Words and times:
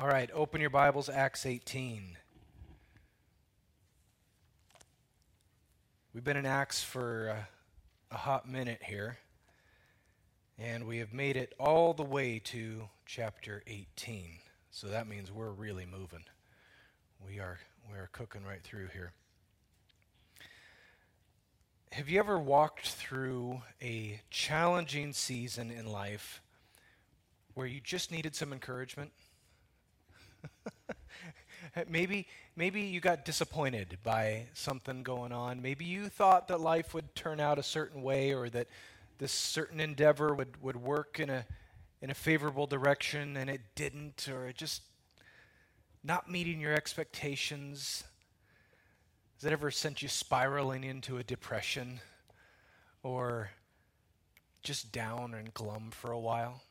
All 0.00 0.06
right, 0.06 0.30
open 0.32 0.60
your 0.60 0.70
Bibles, 0.70 1.08
Acts 1.08 1.44
18. 1.44 2.16
We've 6.14 6.22
been 6.22 6.36
in 6.36 6.46
Acts 6.46 6.84
for 6.84 7.34
uh, 7.36 8.14
a 8.14 8.16
hot 8.16 8.48
minute 8.48 8.80
here, 8.84 9.18
and 10.56 10.86
we 10.86 10.98
have 10.98 11.12
made 11.12 11.36
it 11.36 11.52
all 11.58 11.94
the 11.94 12.04
way 12.04 12.38
to 12.44 12.88
chapter 13.06 13.64
18. 13.66 14.38
So 14.70 14.86
that 14.86 15.08
means 15.08 15.32
we're 15.32 15.50
really 15.50 15.84
moving. 15.84 16.22
We 17.26 17.40
are, 17.40 17.58
we 17.90 17.98
are 17.98 18.08
cooking 18.12 18.44
right 18.44 18.62
through 18.62 18.90
here. 18.92 19.10
Have 21.90 22.08
you 22.08 22.20
ever 22.20 22.38
walked 22.38 22.86
through 22.86 23.62
a 23.82 24.20
challenging 24.30 25.12
season 25.12 25.72
in 25.72 25.90
life 25.90 26.40
where 27.54 27.66
you 27.66 27.80
just 27.80 28.12
needed 28.12 28.36
some 28.36 28.52
encouragement? 28.52 29.10
maybe 31.88 32.26
maybe 32.56 32.80
you 32.82 33.00
got 33.00 33.24
disappointed 33.24 33.98
by 34.02 34.46
something 34.54 35.02
going 35.02 35.32
on. 35.32 35.62
Maybe 35.62 35.84
you 35.84 36.08
thought 36.08 36.48
that 36.48 36.60
life 36.60 36.94
would 36.94 37.14
turn 37.14 37.40
out 37.40 37.58
a 37.58 37.62
certain 37.62 38.02
way 38.02 38.34
or 38.34 38.48
that 38.50 38.68
this 39.18 39.32
certain 39.32 39.80
endeavor 39.80 40.34
would, 40.34 40.62
would 40.62 40.76
work 40.76 41.20
in 41.20 41.30
a 41.30 41.44
in 42.00 42.10
a 42.10 42.14
favorable 42.14 42.66
direction 42.66 43.36
and 43.36 43.50
it 43.50 43.60
didn't 43.74 44.28
or 44.28 44.46
it 44.46 44.56
just 44.56 44.82
not 46.04 46.30
meeting 46.30 46.60
your 46.60 46.74
expectations. 46.74 48.04
Has 49.34 49.42
that 49.42 49.52
ever 49.52 49.70
sent 49.70 50.02
you 50.02 50.08
spiraling 50.08 50.84
into 50.84 51.18
a 51.18 51.24
depression 51.24 52.00
or 53.02 53.50
just 54.62 54.92
down 54.92 55.34
and 55.34 55.52
glum 55.54 55.90
for 55.90 56.10
a 56.10 56.18
while? 56.18 56.62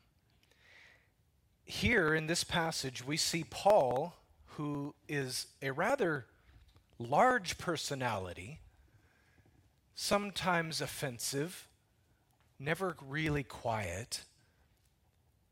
Here 1.68 2.14
in 2.14 2.26
this 2.26 2.44
passage, 2.44 3.06
we 3.06 3.18
see 3.18 3.44
Paul, 3.48 4.16
who 4.56 4.94
is 5.06 5.46
a 5.62 5.70
rather 5.70 6.24
large 6.98 7.58
personality, 7.58 8.58
sometimes 9.94 10.80
offensive, 10.80 11.68
never 12.58 12.96
really 13.06 13.42
quiet. 13.42 14.22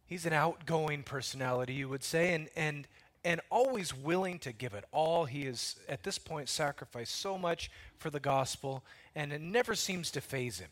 He's 0.06 0.24
an 0.24 0.32
outgoing 0.32 1.02
personality, 1.02 1.74
you 1.74 1.88
would 1.90 2.02
say, 2.02 2.32
and, 2.32 2.48
and, 2.56 2.88
and 3.22 3.42
always 3.50 3.94
willing 3.94 4.38
to 4.38 4.52
give 4.52 4.72
it 4.72 4.84
all. 4.92 5.26
He 5.26 5.42
is, 5.42 5.76
at 5.86 6.02
this 6.02 6.16
point, 6.16 6.48
sacrificed 6.48 7.14
so 7.14 7.36
much 7.36 7.70
for 7.98 8.08
the 8.08 8.20
gospel, 8.20 8.82
and 9.14 9.34
it 9.34 9.42
never 9.42 9.74
seems 9.74 10.10
to 10.12 10.22
faze 10.22 10.60
him. 10.60 10.70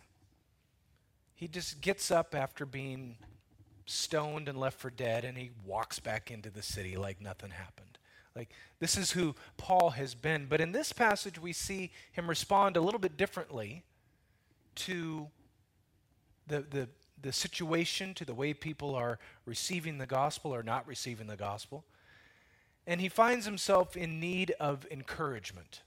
He 1.35 1.49
just 1.49 1.83
gets 1.83 2.11
up 2.11 2.35
after 2.35 2.65
being 2.65 3.17
stoned 3.87 4.49
and 4.49 4.59
left 4.59 4.79
for 4.79 4.91
dead, 4.91 5.25
and 5.25 5.37
he 5.37 5.51
walks 5.65 5.99
back 5.99 6.31
into 6.31 6.51
the 6.51 6.63
city 6.63 6.97
like 6.97 7.21
nothing 7.21 7.51
happened. 7.51 7.99
Like, 8.35 8.51
this 8.81 8.97
is 8.97 9.13
who 9.13 9.35
Paul 9.57 9.91
has 9.91 10.15
been. 10.15 10.47
But 10.47 10.61
in 10.61 10.73
this 10.73 10.93
passage, 10.93 11.39
we 11.39 11.53
see 11.53 11.93
him 12.13 12.29
respond 12.29 12.77
a 12.77 12.81
little 12.81 12.99
bit 12.99 13.17
differently 13.17 13.85
to 14.77 15.29
the, 16.47 16.63
the, 16.63 16.89
the 17.21 17.33
situation, 17.33 18.13
to 18.15 18.25
the 18.25 18.35
way 18.35 18.53
people 18.53 18.95
are 18.95 19.19
receiving 19.47 19.99
the 19.99 20.07
gospel 20.07 20.53
or 20.53 20.63
not 20.63 20.87
receiving 20.87 21.29
the 21.29 21.37
gospel. 21.37 21.85
And 22.87 23.01
he 23.01 23.09
finds 23.09 23.47
himself 23.47 23.97
in 23.97 24.19
need 24.19 24.53
of 24.59 24.87
encouragement. 24.91 25.83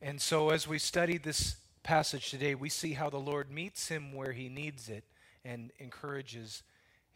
And 0.00 0.20
so, 0.20 0.50
as 0.50 0.68
we 0.68 0.78
study 0.78 1.18
this 1.18 1.56
passage 1.82 2.30
today, 2.30 2.54
we 2.54 2.68
see 2.68 2.92
how 2.92 3.10
the 3.10 3.18
Lord 3.18 3.50
meets 3.50 3.88
him 3.88 4.12
where 4.12 4.32
he 4.32 4.48
needs 4.48 4.88
it 4.88 5.04
and 5.44 5.72
encourages 5.78 6.62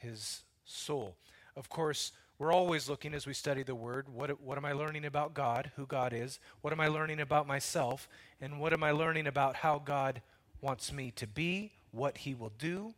his 0.03 0.42
soul. 0.64 1.17
Of 1.56 1.69
course, 1.69 2.12
we're 2.39 2.53
always 2.53 2.89
looking 2.89 3.14
as 3.14 3.27
we 3.27 3.34
study 3.34 3.62
the 3.62 3.75
Word 3.75 4.09
what, 4.09 4.41
what 4.41 4.59
am 4.59 4.64
I 4.64 4.72
learning 4.72 5.05
about 5.05 5.34
God, 5.34 5.70
who 5.77 5.86
God 5.86 6.12
is? 6.12 6.41
What 6.61 6.72
am 6.72 6.81
I 6.81 6.89
learning 6.89 7.20
about 7.20 7.47
myself? 7.47 8.09
And 8.41 8.59
what 8.59 8.72
am 8.72 8.83
I 8.83 8.91
learning 8.91 9.27
about 9.27 9.56
how 9.56 9.78
God 9.78 10.22
wants 10.61 10.93
me 10.93 11.12
to 11.12 11.27
be, 11.27 11.72
what 11.93 12.19
He 12.19 12.34
will 12.34 12.53
do, 12.59 12.94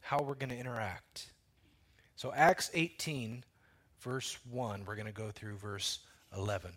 how 0.00 0.18
we're 0.18 0.34
going 0.34 0.50
to 0.50 0.58
interact? 0.58 1.30
So, 2.16 2.32
Acts 2.34 2.70
18, 2.74 3.44
verse 4.00 4.38
1, 4.50 4.84
we're 4.86 4.96
going 4.96 5.06
to 5.06 5.12
go 5.12 5.30
through 5.30 5.56
verse 5.56 6.00
11. 6.36 6.72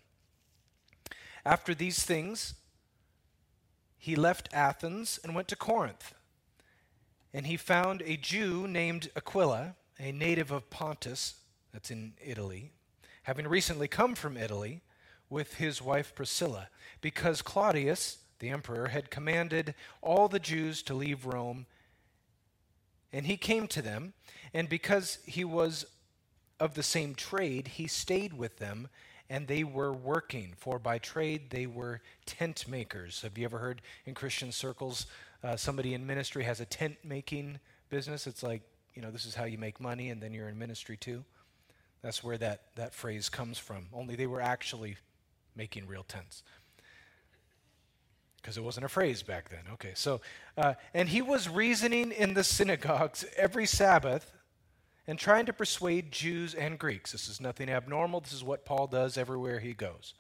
After 1.46 1.74
these 1.74 2.04
things, 2.04 2.56
he 3.98 4.16
left 4.16 4.50
Athens 4.54 5.20
and 5.24 5.34
went 5.34 5.48
to 5.48 5.56
Corinth 5.56 6.14
and 7.38 7.46
he 7.46 7.56
found 7.56 8.02
a 8.02 8.18
Jew 8.18 8.68
named 8.68 9.12
Aquila, 9.16 9.76
a 10.00 10.12
native 10.12 10.50
of 10.50 10.72
Pontus, 10.72 11.36
that's 11.72 11.92
in 11.92 12.14
Italy, 12.20 12.72
having 13.22 13.48
recently 13.48 13.88
come 13.88 14.16
from 14.16 14.36
Italy 14.36 14.82
with 15.30 15.54
his 15.58 15.80
wife 15.80 16.16
Priscilla, 16.16 16.70
because 17.00 17.44
Claudius, 17.44 18.18
the 18.40 18.50
emperor, 18.50 18.88
had 18.88 19.12
commanded 19.12 19.76
all 20.02 20.28
the 20.28 20.40
Jews 20.40 20.82
to 20.82 20.96
leave 20.96 21.28
Rome. 21.28 21.68
And 23.14 23.28
he 23.28 23.38
came 23.38 23.68
to 23.68 23.84
them, 23.84 24.14
and 24.52 24.68
because 24.68 25.20
he 25.28 25.46
was 25.46 25.86
of 26.60 26.74
the 26.74 26.82
same 26.82 27.14
trade, 27.14 27.68
he 27.68 27.86
stayed 27.86 28.34
with 28.34 28.58
them, 28.58 28.88
and 29.30 29.48
they 29.48 29.64
were 29.64 29.94
working, 29.94 30.54
for 30.58 30.80
by 30.80 30.98
trade 30.98 31.52
they 31.52 31.68
were 31.68 32.02
tent 32.26 32.68
makers. 32.68 33.22
Have 33.22 33.38
you 33.38 33.46
ever 33.46 33.60
heard 33.60 33.84
in 34.08 34.16
Christian 34.16 34.52
circles 34.52 35.06
uh, 35.48 35.56
somebody 35.56 35.94
in 35.94 36.06
ministry 36.06 36.44
has 36.44 36.60
a 36.60 36.66
tent 36.66 36.98
making 37.06 37.58
business, 37.90 38.28
it's 38.28 38.44
like, 38.44 38.62
you 38.94 39.02
know, 39.02 39.12
this 39.12 39.26
is 39.26 39.34
how 39.34 39.46
you 39.46 39.58
make 39.58 39.80
money 39.80 40.10
and 40.10 40.22
then 40.22 40.34
you're 40.34 40.50
in 40.50 40.60
ministry 40.60 40.98
too. 40.98 41.24
That's 42.02 42.22
where 42.22 42.38
that, 42.40 42.64
that 42.76 42.94
phrase 42.94 43.30
comes 43.30 43.58
from. 43.58 43.86
Only 43.94 44.16
they 44.16 44.28
were 44.28 44.42
actually 44.42 44.98
making 45.56 45.88
real 45.88 46.04
tents. 46.04 46.44
Because 48.36 48.58
it 48.58 48.64
wasn't 48.64 48.86
a 48.86 48.90
phrase 48.90 49.24
back 49.24 49.50
then. 49.50 49.62
Okay, 49.74 49.94
so, 49.96 50.20
uh, 50.58 50.74
and 50.94 51.08
he 51.08 51.22
was 51.22 51.48
reasoning 51.48 52.12
in 52.12 52.34
the 52.34 52.44
synagogues 52.44 53.24
every 53.38 53.66
Sabbath 53.66 54.34
and 55.08 55.18
trying 55.18 55.46
to 55.46 55.54
persuade 55.54 56.12
Jews 56.12 56.54
and 56.56 56.78
Greeks. 56.78 57.14
This 57.14 57.30
is 57.30 57.40
nothing 57.40 57.70
abnormal. 57.70 58.20
This 58.20 58.34
is 58.34 58.44
what 58.44 58.66
Paul 58.66 58.88
does 58.88 59.18
everywhere 59.18 59.62
he 59.62 59.74
goes. 59.74 60.14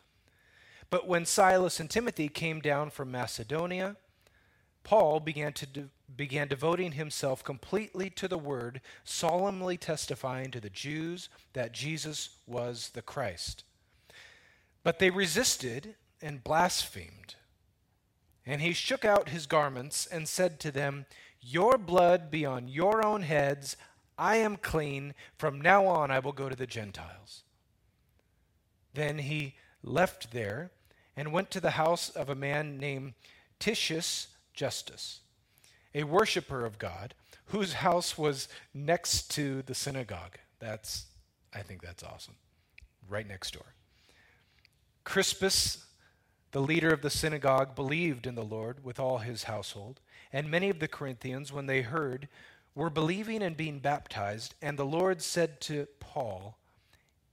But 0.89 1.05
when 1.05 1.25
Silas 1.25 1.81
and 1.81 1.89
Timothy 1.89 2.29
came 2.29 2.61
down 2.61 2.91
from 2.91 3.11
Macedonia, 3.11 3.97
Paul 4.87 5.19
began, 5.19 5.51
to 5.51 5.65
de- 5.65 5.89
began 6.15 6.47
devoting 6.47 6.93
himself 6.93 7.43
completely 7.43 8.09
to 8.11 8.25
the 8.29 8.37
word, 8.37 8.79
solemnly 9.03 9.75
testifying 9.75 10.49
to 10.51 10.61
the 10.61 10.69
Jews 10.69 11.27
that 11.51 11.73
Jesus 11.73 12.37
was 12.47 12.91
the 12.93 13.01
Christ. 13.01 13.65
But 14.83 14.99
they 14.99 15.09
resisted 15.09 15.95
and 16.21 16.41
blasphemed. 16.41 17.35
And 18.45 18.61
he 18.61 18.71
shook 18.71 19.03
out 19.03 19.27
his 19.27 19.45
garments 19.45 20.05
and 20.05 20.25
said 20.25 20.57
to 20.61 20.71
them, 20.71 21.05
Your 21.41 21.77
blood 21.77 22.31
be 22.31 22.45
on 22.45 22.69
your 22.69 23.05
own 23.05 23.23
heads. 23.23 23.75
I 24.17 24.37
am 24.37 24.55
clean. 24.55 25.15
From 25.37 25.59
now 25.59 25.85
on, 25.85 26.11
I 26.11 26.19
will 26.19 26.31
go 26.31 26.47
to 26.47 26.55
the 26.55 26.65
Gentiles. 26.65 27.43
Then 28.93 29.17
he 29.17 29.55
left 29.83 30.31
there 30.31 30.71
and 31.17 31.33
went 31.33 31.51
to 31.51 31.59
the 31.59 31.71
house 31.71 32.07
of 32.07 32.29
a 32.29 32.35
man 32.35 32.77
named 32.77 33.15
Titius 33.59 34.27
Justus, 34.57 35.19
a 35.93 36.03
worshiper 36.03 36.65
of 36.65 36.79
God, 36.79 37.13
whose 37.45 37.73
house 37.73 38.17
was 38.17 38.49
next 38.73 39.29
to 39.35 39.61
the 39.61 39.75
synagogue. 39.75 40.39
That's, 40.59 41.05
I 41.53 41.61
think 41.61 41.83
that's 41.83 42.03
awesome. 42.03 42.33
Right 43.07 43.27
next 43.27 43.53
door. 43.53 43.75
Crispus, 45.03 45.85
the 46.51 46.59
leader 46.59 46.91
of 46.91 47.03
the 47.03 47.11
synagogue, 47.11 47.75
believed 47.75 48.25
in 48.25 48.33
the 48.33 48.43
Lord 48.43 48.83
with 48.83 48.99
all 48.99 49.19
his 49.19 49.43
household, 49.43 50.01
and 50.33 50.49
many 50.49 50.71
of 50.71 50.79
the 50.79 50.87
Corinthians, 50.87 51.53
when 51.53 51.67
they 51.67 51.83
heard, 51.83 52.27
were 52.73 52.89
believing 52.89 53.43
and 53.43 53.55
being 53.55 53.77
baptized. 53.77 54.55
And 54.59 54.77
the 54.77 54.85
Lord 54.85 55.21
said 55.21 55.61
to 55.61 55.87
Paul 55.99 56.57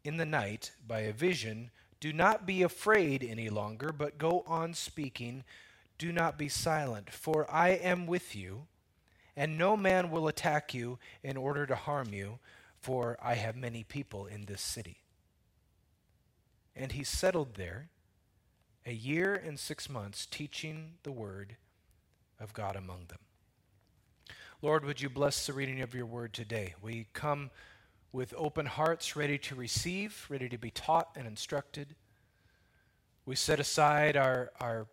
in 0.05 0.19
the 0.19 0.27
night 0.27 0.73
by 0.87 1.01
a 1.01 1.13
vision, 1.13 1.71
Do 2.01 2.13
not 2.13 2.47
be 2.47 2.63
afraid 2.63 3.25
any 3.25 3.49
longer, 3.49 3.93
but 3.93 4.19
go 4.19 4.45
on 4.47 4.75
speaking 4.75 5.43
do 5.99 6.13
not 6.13 6.39
be 6.39 6.49
silent, 6.49 7.11
for 7.11 7.51
I 7.51 7.71
am 7.71 8.07
with 8.07 8.35
you, 8.35 8.67
and 9.37 9.59
no 9.59 9.77
man 9.77 10.11
will 10.11 10.29
attack 10.29 10.75
you 10.75 10.99
in 11.23 11.37
order 11.37 11.67
to 11.67 11.75
harm 11.75 12.13
you, 12.13 12.39
for 12.81 13.17
I 13.23 13.35
have 13.35 13.57
many 13.57 13.85
people 13.85 14.27
in 14.27 14.45
this 14.47 14.61
city. 14.61 14.99
And 16.77 16.93
he 16.93 17.05
settled 17.05 17.55
there 17.55 17.89
a 18.87 18.93
year 18.93 19.35
and 19.35 19.59
six 19.59 19.89
months, 19.89 20.27
teaching 20.27 20.95
the 21.03 21.13
word 21.13 21.57
of 22.39 22.53
God 22.53 22.77
among 22.77 23.07
them. 23.09 23.21
Lord, 24.61 24.85
would 24.85 25.01
you 25.01 25.09
bless 25.09 25.47
the 25.47 25.53
reading 25.53 25.81
of 25.81 25.95
your 25.95 26.07
word 26.07 26.33
today? 26.33 26.75
We 26.83 27.07
come 27.13 27.51
with 28.13 28.35
open 28.37 28.67
hearts, 28.67 29.17
ready 29.17 29.39
to 29.39 29.55
receive, 29.55 30.27
ready 30.29 30.49
to 30.49 30.59
be 30.59 30.71
taught 30.71 31.11
and 31.17 31.27
instructed. 31.27 31.95
We 33.27 33.37
set 33.37 33.61
aside 33.61 34.17
our, 34.17 34.53
our 34.61 34.87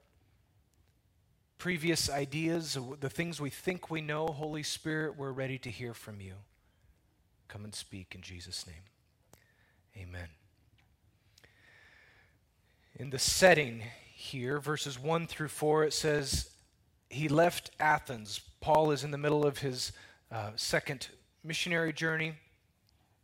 previous 1.61 2.09
ideas, 2.09 2.75
the 3.01 3.09
things 3.09 3.39
we 3.39 3.51
think 3.51 3.91
we 3.91 4.01
know, 4.01 4.25
Holy 4.25 4.63
Spirit, 4.63 5.15
we're 5.15 5.31
ready 5.31 5.59
to 5.59 5.69
hear 5.69 5.93
from 5.93 6.19
you. 6.19 6.33
Come 7.49 7.63
and 7.63 7.75
speak 7.75 8.15
in 8.15 8.21
Jesus' 8.23 8.65
name. 8.65 8.81
Amen. 9.95 10.29
In 12.95 13.11
the 13.11 13.19
setting 13.19 13.83
here, 14.11 14.57
verses 14.57 14.97
1 14.97 15.27
through 15.27 15.49
4, 15.49 15.83
it 15.83 15.93
says, 15.93 16.49
He 17.11 17.27
left 17.29 17.69
Athens. 17.79 18.41
Paul 18.59 18.89
is 18.89 19.03
in 19.03 19.11
the 19.11 19.19
middle 19.19 19.45
of 19.45 19.59
his 19.59 19.91
uh, 20.31 20.53
second 20.55 21.09
missionary 21.43 21.93
journey. 21.93 22.33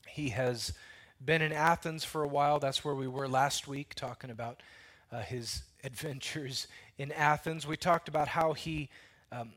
He 0.07 0.29
has 0.29 0.73
been 1.25 1.41
in 1.41 1.51
Athens 1.51 2.03
for 2.03 2.21
a 2.21 2.27
while. 2.27 2.59
That's 2.59 2.85
where 2.85 2.93
we 2.93 3.07
were 3.07 3.27
last 3.27 3.67
week, 3.67 3.95
talking 3.95 4.29
about 4.29 4.61
uh, 5.11 5.21
his 5.21 5.63
adventures 5.83 6.67
in 6.97 7.11
Athens. 7.11 7.65
We 7.65 7.77
talked 7.77 8.07
about 8.07 8.27
how 8.27 8.53
he, 8.53 8.89
um, 9.31 9.53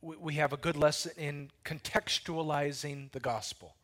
we, 0.00 0.16
we 0.16 0.34
have 0.34 0.52
a 0.52 0.56
good 0.56 0.76
lesson 0.76 1.12
in 1.16 1.50
contextualizing 1.64 3.12
the 3.12 3.20
gospel, 3.20 3.74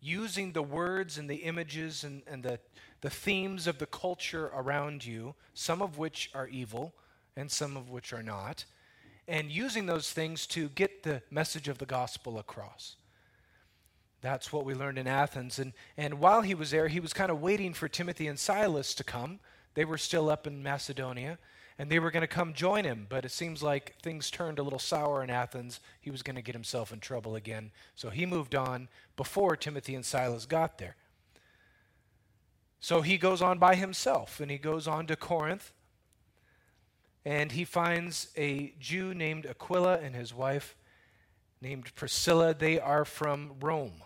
using 0.00 0.52
the 0.52 0.62
words 0.62 1.18
and 1.18 1.28
the 1.28 1.36
images 1.36 2.04
and, 2.04 2.22
and 2.26 2.42
the, 2.42 2.58
the 3.00 3.10
themes 3.10 3.66
of 3.66 3.78
the 3.78 3.86
culture 3.86 4.50
around 4.54 5.04
you, 5.04 5.34
some 5.54 5.82
of 5.82 5.98
which 5.98 6.30
are 6.34 6.48
evil 6.48 6.94
and 7.36 7.50
some 7.50 7.76
of 7.76 7.90
which 7.90 8.12
are 8.12 8.22
not, 8.22 8.64
and 9.28 9.50
using 9.50 9.86
those 9.86 10.10
things 10.10 10.46
to 10.46 10.68
get 10.70 11.02
the 11.02 11.22
message 11.30 11.68
of 11.68 11.78
the 11.78 11.86
gospel 11.86 12.38
across. 12.38 12.96
That's 14.20 14.52
what 14.52 14.64
we 14.64 14.74
learned 14.74 14.98
in 14.98 15.08
Athens. 15.08 15.58
And, 15.58 15.72
and 15.96 16.20
while 16.20 16.42
he 16.42 16.54
was 16.54 16.70
there, 16.70 16.88
he 16.88 17.00
was 17.00 17.12
kind 17.12 17.30
of 17.30 17.40
waiting 17.40 17.74
for 17.74 17.88
Timothy 17.88 18.28
and 18.28 18.38
Silas 18.38 18.94
to 18.94 19.04
come. 19.04 19.40
They 19.74 19.84
were 19.84 19.98
still 19.98 20.28
up 20.28 20.46
in 20.46 20.62
Macedonia, 20.62 21.38
and 21.78 21.90
they 21.90 21.98
were 21.98 22.10
going 22.10 22.22
to 22.22 22.26
come 22.26 22.52
join 22.52 22.84
him. 22.84 23.06
But 23.08 23.24
it 23.24 23.30
seems 23.30 23.62
like 23.62 23.96
things 24.02 24.30
turned 24.30 24.58
a 24.58 24.62
little 24.62 24.78
sour 24.78 25.22
in 25.22 25.30
Athens. 25.30 25.80
He 26.00 26.10
was 26.10 26.22
going 26.22 26.36
to 26.36 26.42
get 26.42 26.54
himself 26.54 26.92
in 26.92 27.00
trouble 27.00 27.34
again. 27.34 27.70
So 27.94 28.10
he 28.10 28.26
moved 28.26 28.54
on 28.54 28.88
before 29.16 29.56
Timothy 29.56 29.94
and 29.94 30.04
Silas 30.04 30.46
got 30.46 30.78
there. 30.78 30.96
So 32.80 33.00
he 33.00 33.16
goes 33.16 33.40
on 33.40 33.58
by 33.58 33.76
himself, 33.76 34.40
and 34.40 34.50
he 34.50 34.58
goes 34.58 34.88
on 34.88 35.06
to 35.06 35.16
Corinth. 35.16 35.72
And 37.24 37.52
he 37.52 37.64
finds 37.64 38.28
a 38.36 38.74
Jew 38.80 39.14
named 39.14 39.46
Aquila 39.46 39.98
and 39.98 40.14
his 40.14 40.34
wife 40.34 40.74
named 41.60 41.94
Priscilla. 41.94 42.52
They 42.52 42.80
are 42.80 43.04
from 43.04 43.52
Rome. 43.60 44.02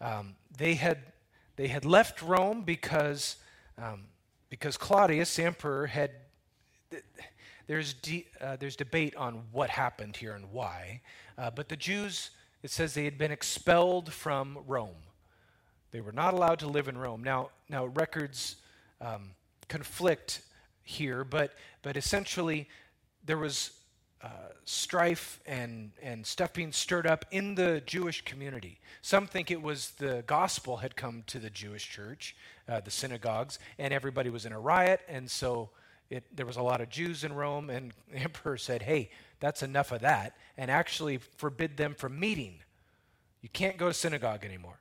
Um, 0.00 0.34
they, 0.58 0.74
had, 0.74 0.98
they 1.54 1.68
had 1.68 1.84
left 1.84 2.20
Rome 2.20 2.62
because, 2.62 3.36
um, 3.78 4.08
because 4.58 4.78
Claudius, 4.78 5.36
the 5.36 5.44
emperor, 5.44 5.86
had. 5.86 6.10
There's, 7.66 7.94
de, 7.94 8.26
uh, 8.40 8.56
there's 8.56 8.76
debate 8.76 9.16
on 9.16 9.42
what 9.50 9.70
happened 9.70 10.16
here 10.16 10.34
and 10.34 10.52
why, 10.52 11.00
uh, 11.36 11.50
but 11.50 11.68
the 11.68 11.76
Jews, 11.76 12.30
it 12.62 12.70
says 12.70 12.94
they 12.94 13.04
had 13.04 13.18
been 13.18 13.32
expelled 13.32 14.12
from 14.12 14.58
Rome. 14.68 14.94
They 15.90 16.00
were 16.00 16.12
not 16.12 16.32
allowed 16.32 16.60
to 16.60 16.68
live 16.68 16.86
in 16.86 16.96
Rome. 16.96 17.24
Now, 17.24 17.50
now 17.68 17.86
records 17.86 18.56
um, 19.00 19.32
conflict 19.68 20.42
here, 20.84 21.24
but, 21.24 21.54
but 21.82 21.96
essentially 21.96 22.68
there 23.24 23.38
was 23.38 23.72
uh, 24.22 24.28
strife 24.64 25.40
and, 25.46 25.90
and 26.02 26.26
stuff 26.26 26.52
being 26.52 26.72
stirred 26.72 27.06
up 27.06 27.24
in 27.30 27.54
the 27.54 27.82
Jewish 27.84 28.24
community. 28.24 28.80
Some 29.02 29.26
think 29.26 29.50
it 29.50 29.60
was 29.60 29.90
the 29.92 30.24
gospel 30.26 30.78
had 30.78 30.96
come 30.96 31.22
to 31.26 31.38
the 31.38 31.50
Jewish 31.50 31.88
church, 31.88 32.34
uh, 32.68 32.80
the 32.80 32.90
synagogues, 32.90 33.58
and 33.78 33.92
everybody 33.92 34.30
was 34.30 34.46
in 34.46 34.52
a 34.52 34.58
riot, 34.60 35.00
and 35.08 35.30
so 35.30 35.70
it, 36.10 36.24
there 36.34 36.46
was 36.46 36.56
a 36.56 36.62
lot 36.62 36.80
of 36.80 36.88
Jews 36.88 37.24
in 37.24 37.32
Rome, 37.32 37.70
and 37.70 37.92
the 38.10 38.18
emperor 38.20 38.56
said, 38.56 38.82
hey, 38.82 39.10
that's 39.40 39.62
enough 39.62 39.92
of 39.92 40.00
that, 40.00 40.36
and 40.56 40.70
actually 40.70 41.18
forbid 41.18 41.76
them 41.76 41.94
from 41.94 42.18
meeting. 42.18 42.54
You 43.42 43.48
can't 43.50 43.76
go 43.76 43.88
to 43.88 43.94
synagogue 43.94 44.44
anymore. 44.44 44.78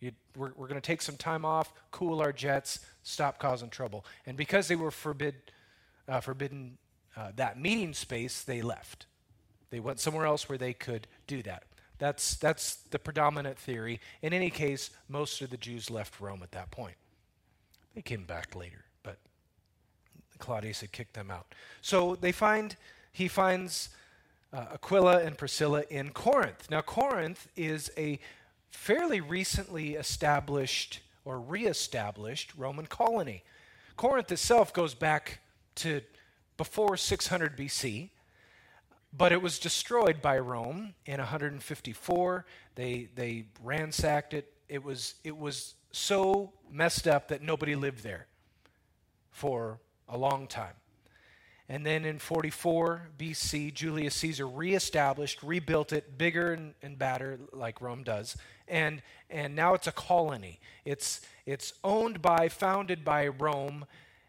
You, 0.00 0.12
we're, 0.36 0.52
we're 0.56 0.68
going 0.68 0.80
to 0.80 0.86
take 0.86 1.00
some 1.00 1.16
time 1.16 1.44
off, 1.44 1.72
cool 1.90 2.20
our 2.20 2.32
jets, 2.32 2.80
stop 3.02 3.38
causing 3.38 3.70
trouble. 3.70 4.04
And 4.26 4.36
because 4.36 4.68
they 4.68 4.76
were 4.76 4.90
forbid, 4.90 5.34
uh, 6.06 6.20
forbidden 6.20 6.76
uh, 7.16 7.32
that 7.36 7.60
meeting 7.60 7.94
space, 7.94 8.42
they 8.42 8.62
left. 8.62 9.06
They 9.70 9.80
went 9.80 10.00
somewhere 10.00 10.26
else 10.26 10.48
where 10.48 10.58
they 10.58 10.72
could 10.72 11.06
do 11.26 11.42
that. 11.42 11.64
That's, 11.98 12.36
that's 12.36 12.76
the 12.90 12.98
predominant 12.98 13.58
theory. 13.58 14.00
In 14.22 14.32
any 14.32 14.50
case, 14.50 14.90
most 15.08 15.40
of 15.42 15.50
the 15.50 15.56
Jews 15.56 15.90
left 15.90 16.20
Rome 16.20 16.42
at 16.42 16.52
that 16.52 16.70
point. 16.70 16.96
They 17.94 18.02
came 18.02 18.24
back 18.24 18.56
later, 18.56 18.84
but 19.02 19.18
Claudius 20.38 20.80
had 20.80 20.92
kicked 20.92 21.14
them 21.14 21.30
out. 21.30 21.54
So 21.80 22.16
they 22.16 22.32
find, 22.32 22.76
he 23.12 23.28
finds 23.28 23.90
uh, 24.52 24.66
Aquila 24.74 25.22
and 25.22 25.38
Priscilla 25.38 25.84
in 25.88 26.10
Corinth. 26.10 26.68
Now, 26.70 26.80
Corinth 26.80 27.48
is 27.56 27.90
a 27.96 28.18
fairly 28.70 29.20
recently 29.20 29.94
established 29.94 31.00
or 31.24 31.40
reestablished 31.40 32.52
Roman 32.56 32.86
colony. 32.86 33.44
Corinth 33.96 34.30
itself 34.32 34.72
goes 34.72 34.94
back 34.94 35.40
to 35.76 36.00
before 36.56 36.96
600 36.96 37.56
BC, 37.56 38.10
but 39.16 39.32
it 39.32 39.40
was 39.40 39.58
destroyed 39.58 40.20
by 40.20 40.38
Rome 40.38 40.94
in 41.06 41.18
154. 41.18 42.46
They, 42.74 43.08
they 43.14 43.46
ransacked 43.62 44.34
it. 44.34 44.52
It 44.68 44.82
was, 44.82 45.14
it 45.22 45.36
was 45.36 45.74
so 45.92 46.52
messed 46.70 47.06
up 47.06 47.28
that 47.28 47.42
nobody 47.42 47.76
lived 47.76 48.02
there 48.02 48.26
for 49.30 49.78
a 50.08 50.18
long 50.18 50.46
time. 50.46 50.74
And 51.68 51.86
then 51.86 52.04
in 52.04 52.18
44 52.18 53.08
BC, 53.18 53.72
Julius 53.72 54.14
Caesar 54.16 54.46
reestablished, 54.46 55.42
rebuilt 55.42 55.92
it 55.92 56.18
bigger 56.18 56.52
and, 56.52 56.74
and 56.82 56.98
badder, 56.98 57.38
like 57.52 57.80
Rome 57.80 58.02
does. 58.02 58.36
And, 58.68 59.00
and 59.30 59.56
now 59.56 59.72
it's 59.72 59.86
a 59.86 59.92
colony. 59.92 60.60
It's, 60.84 61.22
it's 61.46 61.72
owned 61.82 62.20
by, 62.20 62.50
founded 62.50 63.02
by 63.02 63.28
Rome, 63.28 63.86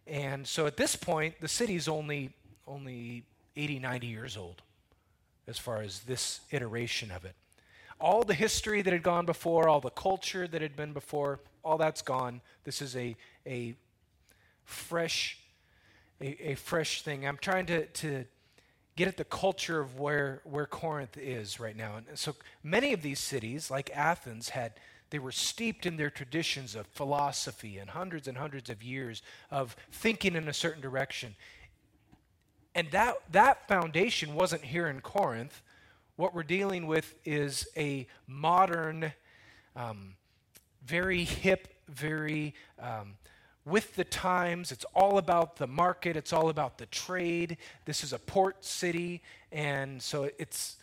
and 0.08 0.48
so 0.48 0.68
at 0.68 0.78
this 0.78 0.96
point, 0.96 1.36
the 1.42 1.48
city's 1.48 1.88
only, 1.88 2.32
only 2.68 3.24
80, 3.56 3.80
90 3.80 4.08
years 4.08 4.38
old 4.38 4.62
as 5.48 5.58
far 5.58 5.82
as 5.82 6.02
this 6.02 6.42
iteration 6.52 7.12
of 7.12 7.26
it. 7.26 7.36
All 8.00 8.24
the 8.24 8.34
history 8.34 8.82
that 8.82 8.92
had 8.92 9.04
gone 9.04 9.26
before, 9.26 9.68
all 9.68 9.80
the 9.80 9.90
culture 9.90 10.48
that 10.48 10.62
had 10.62 10.76
been 10.76 10.92
before, 10.92 11.40
all 11.64 11.78
that's 11.78 12.02
gone. 12.02 12.42
This 12.64 12.82
is 12.82 12.96
a, 12.96 13.16
a 13.48 13.76
fresh 14.66 15.40
a, 16.22 16.52
a 16.52 16.56
fresh 16.56 17.02
thing. 17.02 17.28
I'm 17.28 17.38
trying 17.38 17.66
to, 17.68 17.86
to 17.86 18.26
get 18.96 19.08
at 19.08 19.18
the 19.18 19.26
culture 19.26 19.80
of 19.80 20.00
where, 20.00 20.42
where 20.44 20.66
Corinth 20.66 21.18
is 21.18 21.60
right 21.60 21.76
now. 21.76 21.98
And 21.98 22.18
so 22.18 22.36
many 22.64 22.94
of 22.94 23.02
these 23.02 23.20
cities, 23.20 23.70
like 23.70 23.90
Athens, 23.94 24.50
had 24.50 24.74
they 25.16 25.20
were 25.20 25.32
steeped 25.32 25.86
in 25.86 25.96
their 25.96 26.10
traditions 26.10 26.76
of 26.76 26.86
philosophy 26.88 27.78
and 27.78 27.90
hundreds 27.90 28.28
and 28.28 28.38
hundreds 28.38 28.70
of 28.70 28.84
years 28.84 29.22
of 29.50 29.74
thinking 29.90 30.36
in 30.36 30.50
a 30.50 30.54
certain 30.54 30.82
direction. 30.82 31.38
And 32.76 32.92
that, 32.92 33.16
that 33.32 33.66
foundation 33.66 34.36
wasn't 34.36 34.64
here 34.64 34.88
in 34.88 35.00
Corinth. 35.00 35.62
What 36.18 36.36
we're 36.36 36.44
dealing 36.44 36.86
with 36.86 37.16
is 37.24 37.66
a 37.78 38.08
modern, 38.28 39.14
um, 39.78 40.16
very 40.86 41.24
hip, 41.24 41.70
very 41.88 42.54
um, 42.78 43.14
with 43.64 43.96
the 43.96 44.04
times. 44.04 44.74
It's 44.74 44.84
all 44.94 45.18
about 45.18 45.56
the 45.56 45.68
market, 45.68 46.18
it's 46.18 46.34
all 46.34 46.50
about 46.50 46.78
the 46.78 46.88
trade. 46.88 47.56
This 47.86 48.04
is 48.04 48.12
a 48.12 48.20
port 48.20 48.66
city, 48.66 49.22
and 49.50 50.02
so 50.02 50.30
it's, 50.38 50.76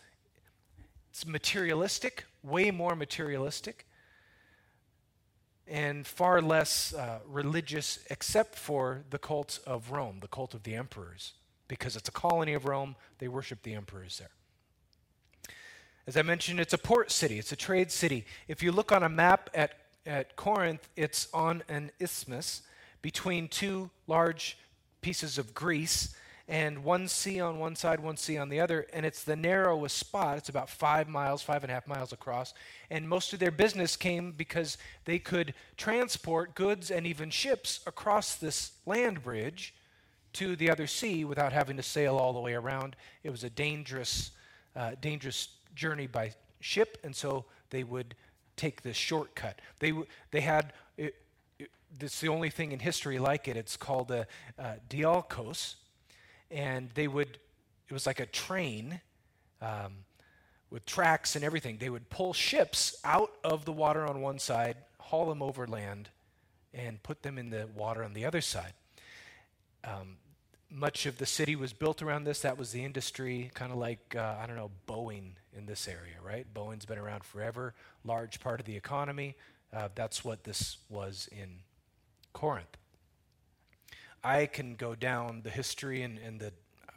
it's 1.11 1.27
materialistic, 1.27 2.25
way 2.43 2.71
more 2.71 2.97
materialistic 2.97 3.85
and 5.73 6.07
far 6.07 6.43
less 6.43 6.93
uh, 6.93 7.21
religious, 7.27 7.99
except 8.11 8.57
for 8.57 9.05
the 9.09 9.19
cult 9.19 9.59
of 9.67 9.91
Rome, 9.91 10.19
the 10.21 10.29
cult 10.29 10.53
of 10.53 10.65
the 10.65 10.75
emperors. 10.75 11.33
Because 11.67 11.97
it's 11.97 12.11
a 12.11 12.13
colony 12.13 12.53
of 12.53 12.67
Rome, 12.67 12.95
they 13.19 13.27
worship 13.27 13.63
the 13.63 13.73
emperors 13.73 14.19
there. 14.19 15.55
As 16.07 16.19
I 16.19 16.23
mentioned, 16.23 16.61
it's 16.61 16.75
a 16.75 16.79
port 16.79 17.11
city, 17.11 17.39
it's 17.39 17.53
a 17.53 17.57
trade 17.57 17.91
city. 17.91 18.27
If 18.49 18.63
you 18.63 18.71
look 18.71 18.93
on 18.93 19.03
a 19.03 19.09
map 19.09 19.49
at, 19.55 19.73
at 20.05 20.37
Corinth, 20.37 20.91
it's 20.95 21.27
on 21.33 21.63
an 21.71 21.91
isthmus 21.99 22.61
between 23.01 23.49
two 23.49 23.89
large 24.07 24.59
pieces 25.01 25.39
of 25.39 25.55
Greece 25.55 26.15
and 26.53 26.85
one 26.85 27.09
sea 27.09 27.41
on 27.41 27.59
one 27.59 27.75
side, 27.75 27.99
one 27.99 28.19
sea 28.19 28.37
on 28.37 28.51
the 28.51 28.61
other, 28.61 28.87
and 28.93 29.07
it's 29.07 29.25
the 29.25 29.35
narrowest 29.35 29.97
spot. 29.97 30.37
It's 30.37 30.51
about 30.51 30.69
five 30.69 31.09
miles, 31.09 31.41
five 31.41 31.65
and 31.65 31.71
a 31.71 31.75
half 31.75 31.87
miles 31.87 32.13
across. 32.13 32.53
And 32.91 33.09
most 33.09 33.33
of 33.33 33.39
their 33.39 33.51
business 33.51 33.97
came 33.97 34.33
because 34.33 34.77
they 35.07 35.19
could 35.19 35.55
transport 35.79 36.55
goods 36.55 36.91
and 36.91 37.07
even 37.07 37.31
ships 37.31 37.81
across 37.87 38.35
this 38.35 38.73
land 38.85 39.23
bridge 39.23 39.75
to 40.35 40.55
the 40.55 40.71
other 40.71 40.87
sea 40.87 41.25
without 41.25 41.55
having 41.55 41.79
to 41.79 41.83
sail 41.83 42.19
all 42.19 42.35
the 42.35 42.41
way 42.41 42.53
around. 42.53 42.97
It 43.25 43.31
was 43.31 43.45
a 43.45 43.51
dangerous, 43.51 44.33
uh, 44.77 44.91
dangerous 45.01 45.49
journey 45.75 46.07
by 46.07 46.35
ship, 46.61 46.99
and 47.03 47.17
so 47.17 47.47
they 47.71 47.83
would 47.83 48.15
take 48.57 48.83
this 48.83 48.99
shortcut. 48.99 49.59
They, 49.79 49.95
they 50.33 50.43
had, 50.43 50.75
it, 50.99 51.15
it, 51.59 51.71
it's 51.99 52.21
the 52.21 52.29
only 52.29 52.51
thing 52.51 52.73
in 52.73 52.79
history 52.79 53.19
like 53.19 53.49
it. 53.49 53.57
It's 53.57 53.79
called 53.79 54.11
a, 54.11 54.27
a 54.59 54.75
diolkos, 54.91 55.77
and 56.53 56.91
they 56.95 57.09
would, 57.09 57.39
it 57.89 57.93
was 57.93 58.07
like 58.07 58.21
a 58.21 58.27
train 58.27 59.01
um, 59.61 60.05
with 60.71 60.85
tracks 60.87 61.35
and 61.35 61.45
everything. 61.45 61.79
They 61.79 61.91
would 61.91 62.11
pull 62.11 62.33
ships 62.33 62.95
out 63.05 63.33
of 63.43 63.65
the 63.65 63.73
water 63.73 64.07
on 64.07 64.21
one 64.21 64.39
side, 64.39 64.77
haul 65.01 65.27
them 65.29 65.43
overland, 65.43 66.11
and 66.75 67.03
put 67.03 67.23
them 67.23 67.39
in 67.39 67.51
the 67.51 67.67
water 67.75 68.05
on 68.05 68.13
the 68.15 68.25
other 68.25 68.41
side. 68.41 68.75
um, 69.85 70.17
much 70.71 71.07
of 71.07 71.19
the 71.19 71.27
city 71.27 71.55
was 71.55 71.73
built 71.73 72.03
around 72.03 72.25
this. 72.25 72.41
That 72.41 72.57
was 72.57 72.73
the 72.73 72.85
industry, 72.85 73.51
kind 73.55 73.73
of 73.73 73.79
like, 73.79 74.15
uh, 74.17 74.37
I 74.41 74.47
don't 74.47 74.57
know, 74.57 74.71
Boeing 74.89 75.33
in 75.57 75.67
this 75.67 75.87
area, 75.87 76.17
right? 76.25 76.47
Boeing's 76.53 76.87
been 76.87 76.99
around 76.99 77.25
forever, 77.25 77.75
large 78.05 78.41
part 78.41 78.59
of 78.61 78.67
the 78.67 78.77
economy. 78.77 79.37
Uh, 79.73 79.89
that's 79.95 80.25
what 80.25 80.45
this 80.45 80.79
was 80.89 81.29
in 81.31 81.61
Corinth. 82.33 82.77
I 84.25 84.47
can 84.47 84.75
go 84.75 84.95
down 84.95 85.43
the 85.43 85.51
history 85.51 86.03
and, 86.03 86.19
and 86.19 86.41
the, 86.41 86.53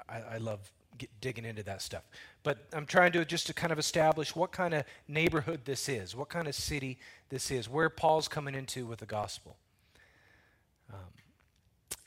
I, 0.08 0.36
I 0.36 0.38
love 0.38 0.72
digging 1.20 1.46
into 1.46 1.64
that 1.64 1.82
stuff. 1.82 2.04
But 2.44 2.60
I'm 2.74 2.86
trying 2.86 3.12
to 3.14 3.26
just 3.26 3.48
to 3.48 3.54
kind 3.54 3.74
of 3.74 3.80
establish 3.80 4.36
what 4.36 4.52
kind 4.52 4.74
of 4.74 4.86
neighborhood 5.08 5.62
this 5.66 5.90
is, 5.90 6.16
what 6.16 6.30
kind 6.30 6.48
of 6.48 6.56
city 6.56 7.00
this 7.30 7.52
is, 7.52 7.70
where 7.70 7.90
Paul's 7.90 8.28
coming 8.28 8.56
into 8.56 8.86
with 8.86 9.00
the 9.00 9.06
gospel. 9.06 9.58
Um, 10.94 11.00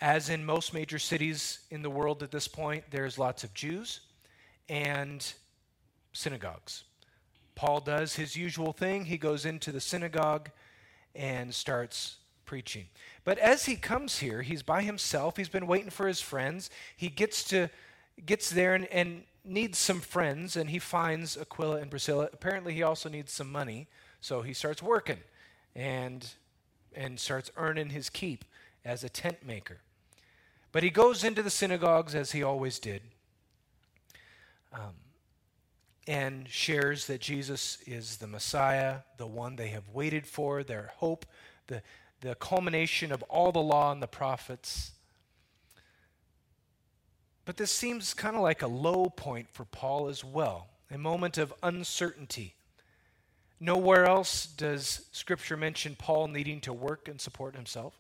as 0.01 0.29
in 0.29 0.45
most 0.45 0.73
major 0.73 0.99
cities 0.99 1.61
in 1.71 1.83
the 1.83 1.91
world 1.91 2.23
at 2.23 2.31
this 2.31 2.47
point, 2.47 2.85
there's 2.91 3.19
lots 3.19 3.45
of 3.45 3.53
Jews 3.53 4.01
and 4.69 5.33
synagogues. 6.13 6.85
Paul 7.55 7.81
does 7.81 8.15
his 8.15 8.37
usual 8.37 8.73
thing. 8.73 9.05
He 9.05 9.19
goes 9.19 9.45
into 9.45 9.73
the 9.73 9.81
synagogue 9.81 10.51
and 11.15 11.53
starts 11.53 12.18
preaching. 12.49 12.87
But 13.25 13.37
as 13.37 13.67
he 13.67 13.76
comes 13.76 14.21
here, 14.21 14.40
he's 14.40 14.62
by 14.62 14.83
himself. 14.83 15.37
He's 15.37 15.50
been 15.50 15.67
waiting 15.67 15.90
for 15.90 16.09
his 16.09 16.23
friends. 16.23 16.71
He 16.97 17.11
gets 17.11 17.45
to 17.50 17.69
gets 18.25 18.49
there 18.49 18.75
and, 18.75 18.87
and 18.87 19.25
needs 19.45 19.78
some 19.78 20.00
friends, 20.00 20.57
and 20.57 20.71
he 20.71 20.78
finds 20.78 21.37
Aquila 21.37 21.76
and 21.76 21.90
Priscilla. 21.90 22.31
Apparently, 22.33 22.73
he 22.73 22.83
also 22.83 23.11
needs 23.11 23.31
some 23.31 23.52
money, 23.52 23.87
so 24.23 24.40
he 24.40 24.55
starts 24.55 24.83
working 24.83 25.19
and 25.76 26.26
and 26.97 27.21
starts 27.21 27.50
earning 27.59 27.90
his 27.90 28.09
keep 28.09 28.47
as 28.83 29.05
a 29.05 29.11
tent 29.11 29.45
maker. 29.47 29.78
But 30.73 30.83
he 30.83 30.90
goes 30.90 31.23
into 31.23 31.43
the 31.43 31.50
synagogues 31.50 32.14
as 32.14 32.33
he 32.33 32.43
always 32.43 32.78
did 32.78 33.02
um, 34.73 34.95
and 36.07 36.49
shares 36.49 37.07
that 37.09 37.21
Jesus 37.21 37.78
is 37.87 38.17
the 38.17 38.26
Messiah, 38.26 39.00
the 39.19 39.26
one 39.26 39.57
they 39.57 39.69
have 39.69 39.90
waited 39.90 40.26
for, 40.26 40.62
their 40.62 40.93
hope, 40.97 41.26
the, 41.67 41.83
the 42.21 42.35
culmination 42.35 43.13
of 43.13 43.23
all 43.25 43.53
the 43.53 43.61
law 43.61 43.93
and 43.93 44.03
the 44.03 44.09
prophets. 44.09 44.93
But 47.45 47.57
this 47.57 47.71
seems 47.71 48.13
kind 48.15 48.37
of 48.37 48.43
like 48.43 48.63
a 48.63 48.67
low 48.67 49.07
point 49.07 49.49
for 49.51 49.65
Paul 49.65 50.09
as 50.09 50.25
well, 50.25 50.69
a 50.91 50.99
moment 50.99 51.39
of 51.39 51.55
uncertainty. 51.63 52.55
Nowhere 53.61 54.05
else 54.07 54.47
does 54.47 55.07
Scripture 55.13 55.57
mention 55.57 55.97
Paul 55.97 56.29
needing 56.29 56.61
to 56.63 56.73
work 56.73 57.09
and 57.09 57.21
support 57.21 57.57
himself. 57.57 57.95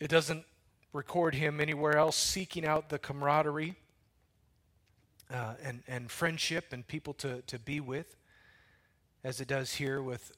It 0.00 0.08
doesn't 0.08 0.44
record 0.92 1.34
him 1.34 1.60
anywhere 1.60 1.96
else 1.96 2.16
seeking 2.16 2.66
out 2.66 2.88
the 2.88 2.98
camaraderie 2.98 3.76
uh, 5.32 5.54
and, 5.62 5.82
and 5.88 6.10
friendship 6.10 6.66
and 6.72 6.86
people 6.86 7.14
to, 7.14 7.42
to 7.42 7.58
be 7.58 7.80
with, 7.80 8.16
as 9.24 9.40
it 9.40 9.48
does 9.48 9.74
here 9.74 10.02
with 10.02 10.32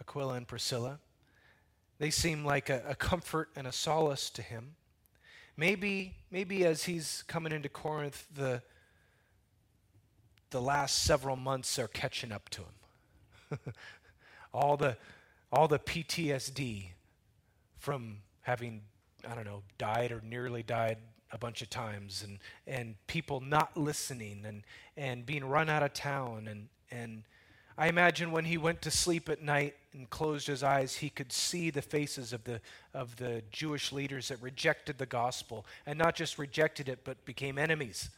Aquila 0.00 0.34
and 0.34 0.48
Priscilla. 0.48 0.98
They 1.98 2.10
seem 2.10 2.44
like 2.44 2.70
a, 2.70 2.82
a 2.88 2.94
comfort 2.94 3.50
and 3.54 3.66
a 3.66 3.72
solace 3.72 4.30
to 4.30 4.42
him. 4.42 4.76
Maybe, 5.56 6.16
maybe 6.30 6.64
as 6.64 6.84
he's 6.84 7.22
coming 7.26 7.52
into 7.52 7.68
Corinth, 7.68 8.26
the, 8.34 8.62
the 10.50 10.62
last 10.62 11.02
several 11.02 11.36
months 11.36 11.78
are 11.78 11.88
catching 11.88 12.32
up 12.32 12.48
to 12.50 12.62
him. 12.62 13.58
all, 14.54 14.76
the, 14.76 14.96
all 15.52 15.68
the 15.68 15.78
PTSD 15.78 16.86
from 17.78 18.18
having 18.42 18.82
I 19.28 19.34
don't 19.34 19.44
know, 19.44 19.62
died 19.78 20.12
or 20.12 20.20
nearly 20.24 20.62
died 20.62 20.98
a 21.32 21.38
bunch 21.38 21.62
of 21.62 21.70
times 21.70 22.24
and, 22.26 22.38
and 22.66 22.94
people 23.06 23.40
not 23.40 23.76
listening 23.76 24.44
and, 24.44 24.62
and 24.96 25.24
being 25.24 25.44
run 25.44 25.68
out 25.68 25.82
of 25.82 25.92
town. 25.92 26.48
And, 26.48 26.68
and 26.90 27.22
I 27.78 27.88
imagine 27.88 28.32
when 28.32 28.44
he 28.44 28.56
went 28.56 28.82
to 28.82 28.90
sleep 28.90 29.28
at 29.28 29.42
night 29.42 29.74
and 29.92 30.08
closed 30.08 30.46
his 30.46 30.62
eyes, 30.62 30.96
he 30.96 31.10
could 31.10 31.32
see 31.32 31.70
the 31.70 31.82
faces 31.82 32.32
of 32.32 32.44
the, 32.44 32.60
of 32.94 33.16
the 33.16 33.42
Jewish 33.50 33.92
leaders 33.92 34.28
that 34.28 34.40
rejected 34.40 34.98
the 34.98 35.06
gospel 35.06 35.66
and 35.86 35.98
not 35.98 36.14
just 36.14 36.38
rejected 36.38 36.88
it, 36.88 37.00
but 37.04 37.24
became 37.24 37.58
enemies 37.58 38.10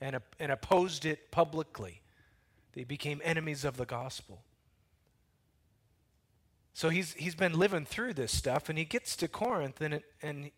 and, 0.00 0.20
and 0.38 0.52
opposed 0.52 1.06
it 1.06 1.30
publicly. 1.30 2.02
They 2.74 2.84
became 2.84 3.22
enemies 3.24 3.64
of 3.64 3.76
the 3.76 3.86
gospel. 3.86 4.42
So 6.74 6.88
he's, 6.88 7.14
he's 7.14 7.36
been 7.36 7.52
living 7.52 7.86
through 7.86 8.14
this 8.14 8.36
stuff, 8.36 8.68
and 8.68 8.76
he 8.76 8.84
gets 8.84 9.16
to 9.16 9.28
Corinth, 9.28 9.80
and, 9.80 9.94
it, 9.94 10.04
and 10.22 10.50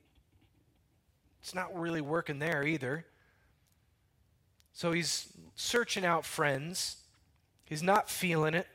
it's 1.42 1.54
not 1.54 1.78
really 1.78 2.00
working 2.00 2.38
there 2.38 2.64
either. 2.64 3.04
So 4.72 4.92
he's 4.92 5.28
searching 5.54 6.04
out 6.04 6.24
friends. 6.24 6.96
He's 7.66 7.82
not 7.82 8.10
feeling 8.10 8.54
it. 8.54 8.66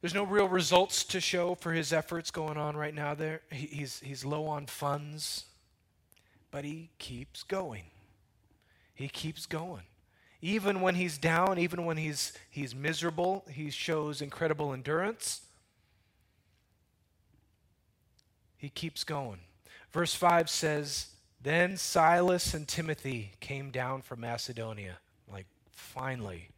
There's 0.00 0.14
no 0.14 0.24
real 0.24 0.48
results 0.48 1.04
to 1.04 1.20
show 1.20 1.54
for 1.54 1.72
his 1.72 1.92
efforts 1.92 2.30
going 2.30 2.56
on 2.56 2.76
right 2.76 2.94
now 2.94 3.14
there. 3.14 3.40
He's, 3.50 4.00
he's 4.00 4.24
low 4.24 4.46
on 4.46 4.66
funds, 4.66 5.46
but 6.50 6.64
he 6.64 6.90
keeps 6.98 7.42
going. 7.42 7.84
He 8.94 9.08
keeps 9.08 9.46
going. 9.46 9.82
Even 10.42 10.80
when 10.80 10.94
he's 10.94 11.18
down, 11.18 11.58
even 11.58 11.84
when 11.84 11.96
he's, 11.96 12.32
he's 12.50 12.74
miserable, 12.74 13.44
he 13.50 13.70
shows 13.70 14.20
incredible 14.20 14.72
endurance. 14.72 15.42
He 18.56 18.68
keeps 18.68 19.02
going. 19.02 19.40
Verse 19.92 20.14
5 20.14 20.50
says, 20.50 21.08
Then 21.42 21.76
Silas 21.76 22.52
and 22.54 22.68
Timothy 22.68 23.32
came 23.40 23.70
down 23.70 24.02
from 24.02 24.20
Macedonia. 24.20 24.98
Like, 25.30 25.46
finally, 25.70 26.50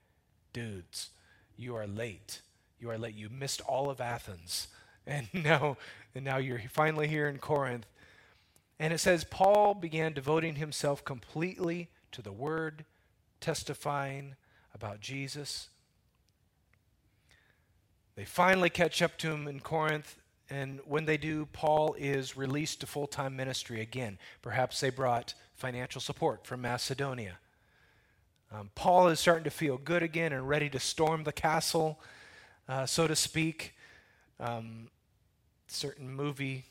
dudes, 0.53 1.11
you 1.57 1.75
are 1.77 1.87
late. 1.87 2.41
You 2.79 2.91
are 2.91 2.99
late. 2.99 3.15
You 3.15 3.29
missed 3.29 3.61
all 3.63 3.91
of 3.91 4.01
Athens. 4.01 4.69
And 5.11 5.27
now, 5.33 5.79
and 6.15 6.23
now 6.23 6.37
you're 6.37 6.61
finally 6.69 7.09
here 7.09 7.31
in 7.31 7.39
Corinth. 7.39 7.87
And 8.79 8.93
it 8.93 8.99
says, 8.99 9.25
Paul 9.25 9.73
began 9.73 10.13
devoting 10.13 10.57
himself 10.57 11.03
completely 11.03 11.89
to 12.13 12.21
the 12.21 12.31
word 12.31 12.85
testifying 13.41 14.37
about 14.75 15.01
Jesus. 15.01 15.71
They 18.17 18.27
finally 18.27 18.69
catch 18.69 19.01
up 19.01 19.17
to 19.19 19.31
him 19.31 19.49
in 19.49 19.61
Corinth, 19.61 20.17
and 20.51 20.81
when 20.85 21.05
they 21.05 21.17
do, 21.17 21.47
Paul 21.47 21.95
is 21.99 22.37
released 22.37 22.81
to 22.81 22.87
full 22.87 23.07
time 23.07 23.37
ministry 23.37 23.81
again. 23.81 24.19
Perhaps 24.43 24.81
they 24.81 24.91
brought 24.91 25.35
financial 25.55 26.01
support 26.01 26.47
from 26.47 26.63
Macedonia. 26.63 27.39
Um, 28.51 28.71
Paul 28.75 29.09
is 29.09 29.21
starting 29.21 29.45
to 29.45 29.51
feel 29.51 29.77
good 29.77 30.03
again 30.03 30.33
and 30.33 30.49
ready 30.49 30.71
to 30.71 30.81
storm 30.81 31.25
the 31.25 31.33
castle, 31.33 32.01
uh, 32.69 32.87
so 32.87 33.07
to 33.07 33.17
speak. 33.17 33.75
Um, 34.41 34.89
certain 35.67 36.11
movie 36.11 36.65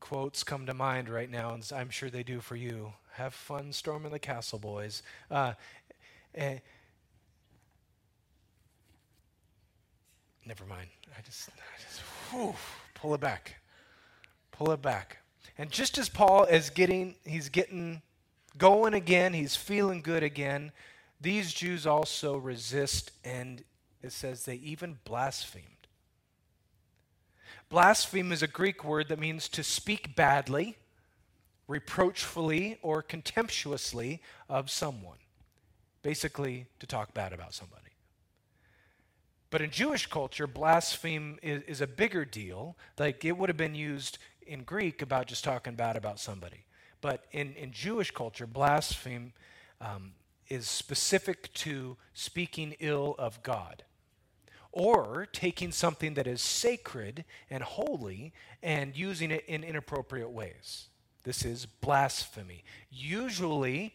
quotes 0.00 0.44
come 0.44 0.66
to 0.66 0.74
mind 0.74 1.08
right 1.08 1.30
now, 1.30 1.54
and 1.54 1.70
I'm 1.74 1.90
sure 1.90 2.10
they 2.10 2.22
do 2.22 2.40
for 2.40 2.56
you. 2.56 2.92
Have 3.12 3.34
fun 3.34 3.72
storming 3.72 4.12
the 4.12 4.18
castle, 4.18 4.58
boys. 4.58 5.02
Uh, 5.30 5.52
and 6.34 6.60
never 10.46 10.64
mind. 10.64 10.88
I 11.16 11.22
just, 11.22 11.48
I 11.50 11.82
just 11.82 12.00
whew, 12.30 12.54
pull 12.94 13.14
it 13.14 13.20
back. 13.20 13.56
Pull 14.50 14.70
it 14.72 14.82
back. 14.82 15.18
And 15.58 15.70
just 15.70 15.98
as 15.98 16.08
Paul 16.08 16.44
is 16.44 16.70
getting, 16.70 17.14
he's 17.24 17.48
getting 17.48 18.02
going 18.58 18.94
again, 18.94 19.32
he's 19.32 19.56
feeling 19.56 20.02
good 20.02 20.22
again, 20.22 20.72
these 21.20 21.52
Jews 21.52 21.86
also 21.86 22.36
resist, 22.36 23.12
and 23.24 23.62
it 24.02 24.12
says 24.12 24.44
they 24.44 24.56
even 24.56 24.98
blasphemed. 25.04 25.66
Blaspheme 27.68 28.32
is 28.32 28.42
a 28.42 28.46
Greek 28.46 28.84
word 28.84 29.08
that 29.08 29.18
means 29.18 29.48
to 29.48 29.62
speak 29.62 30.14
badly, 30.14 30.76
reproachfully, 31.68 32.78
or 32.82 33.02
contemptuously 33.02 34.20
of 34.48 34.70
someone 34.70 35.16
basically 36.02 36.66
to 36.80 36.86
talk 36.86 37.14
bad 37.14 37.32
about 37.32 37.54
somebody. 37.54 37.80
But 39.50 39.62
in 39.62 39.70
Jewish 39.70 40.06
culture, 40.06 40.46
blaspheme 40.46 41.38
is, 41.42 41.62
is, 41.64 41.80
a 41.80 41.86
bigger 41.86 42.24
deal. 42.24 42.76
Like 42.98 43.24
it 43.24 43.36
would 43.36 43.48
have 43.48 43.56
been 43.56 43.74
used 43.74 44.18
in 44.46 44.64
Greek 44.64 45.02
about 45.02 45.26
just 45.26 45.44
talking 45.44 45.74
bad 45.74 45.96
about 45.96 46.18
somebody. 46.18 46.64
But 47.00 47.24
in, 47.32 47.54
in 47.54 47.72
Jewish 47.72 48.10
culture, 48.10 48.46
blaspheme 48.46 49.32
um, 49.80 50.12
is 50.48 50.68
specific 50.68 51.52
to 51.54 51.96
speaking 52.14 52.74
ill 52.80 53.14
of 53.18 53.42
God 53.42 53.84
or 54.72 55.28
taking 55.32 55.70
something 55.70 56.14
that 56.14 56.26
is 56.26 56.40
sacred 56.40 57.24
and 57.50 57.62
holy 57.62 58.32
and 58.62 58.96
using 58.96 59.30
it 59.30 59.44
in 59.46 59.62
inappropriate 59.62 60.30
ways. 60.30 60.88
This 61.24 61.44
is 61.44 61.66
blasphemy. 61.66 62.64
Usually, 62.90 63.94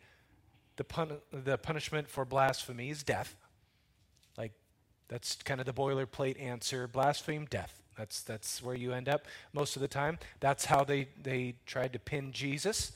the, 0.78 0.84
pun- 0.84 1.18
the 1.32 1.58
punishment 1.58 2.08
for 2.08 2.24
blasphemy 2.24 2.90
is 2.90 3.04
death. 3.04 3.36
Like, 4.38 4.54
that's 5.08 5.36
kind 5.36 5.60
of 5.60 5.66
the 5.66 5.74
boilerplate 5.74 6.42
answer 6.42 6.88
blaspheme, 6.88 7.46
death. 7.46 7.82
That's, 7.98 8.22
that's 8.22 8.62
where 8.62 8.76
you 8.76 8.94
end 8.94 9.10
up 9.10 9.26
most 9.54 9.76
of 9.76 9.82
the 9.82 9.88
time. 9.88 10.20
That's 10.40 10.66
how 10.66 10.84
they, 10.84 11.08
they 11.22 11.56
tried 11.66 11.94
to 11.94 12.00
pin 12.00 12.32
Jesus. 12.32 12.92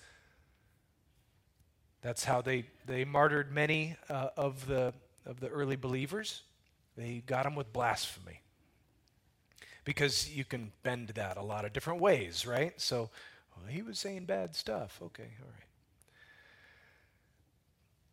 That's 2.02 2.24
how 2.24 2.42
they, 2.42 2.66
they 2.86 3.04
martyred 3.04 3.52
many 3.52 3.96
uh, 4.10 4.30
of, 4.38 4.68
the, 4.68 4.94
of 5.26 5.40
the 5.40 5.48
early 5.48 5.76
believers. 5.76 6.44
They 7.02 7.24
got 7.26 7.46
him 7.46 7.56
with 7.56 7.74
blasphemy. 7.74 8.42
Because 9.84 10.30
you 10.30 10.46
can 10.46 10.72
bend 10.84 11.10
that 11.10 11.38
a 11.38 11.42
lot 11.42 11.66
of 11.66 11.74
different 11.74 12.00
ways, 12.02 12.46
right? 12.46 12.80
So 12.80 13.10
well, 13.56 13.68
he 13.68 13.82
was 13.82 14.00
saying 14.00 14.26
bad 14.26 14.56
stuff. 14.56 15.00
Okay, 15.02 15.30
all 15.42 15.48
right. 15.48 15.66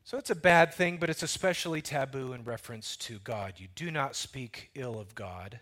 So 0.05 0.17
it's 0.17 0.31
a 0.31 0.35
bad 0.35 0.73
thing, 0.73 0.97
but 0.97 1.11
it's 1.11 1.23
especially 1.23 1.83
taboo 1.83 2.33
in 2.33 2.43
reference 2.43 2.97
to 2.97 3.19
God. 3.19 3.55
You 3.59 3.69
do 3.75 3.91
not 3.91 4.17
speak 4.17 4.71
ill 4.75 4.99
of 4.99 5.15
God. 5.15 5.61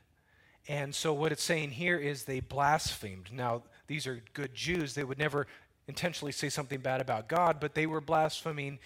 And 0.68 0.94
so 0.94 1.12
what 1.12 1.32
it's 1.32 1.42
saying 1.42 1.72
here 1.72 1.98
is 1.98 2.24
they 2.24 2.38
blasphemed. 2.38 3.32
Now, 3.32 3.62
these 3.88 4.06
are 4.06 4.22
good 4.34 4.54
Jews. 4.54 4.94
They 4.94 5.02
would 5.02 5.18
never 5.18 5.48
intentionally 5.88 6.32
say 6.32 6.48
something 6.48 6.80
bad 6.80 7.00
about 7.00 7.28
God, 7.28 7.58
but 7.60 7.74
they 7.74 7.86
were 7.86 8.00
blaspheming 8.00 8.78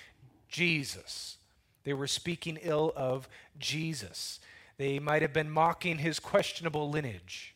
Jesus. 0.49 1.37
They 1.85 1.93
were 1.93 2.07
speaking 2.07 2.59
ill 2.63 2.93
of 2.97 3.29
Jesus. 3.59 4.41
They 4.77 4.99
might 4.99 5.23
have 5.23 5.33
been 5.33 5.51
mocking 5.51 5.99
his 5.99 6.19
questionable 6.19 6.91
lineage. 6.91 7.55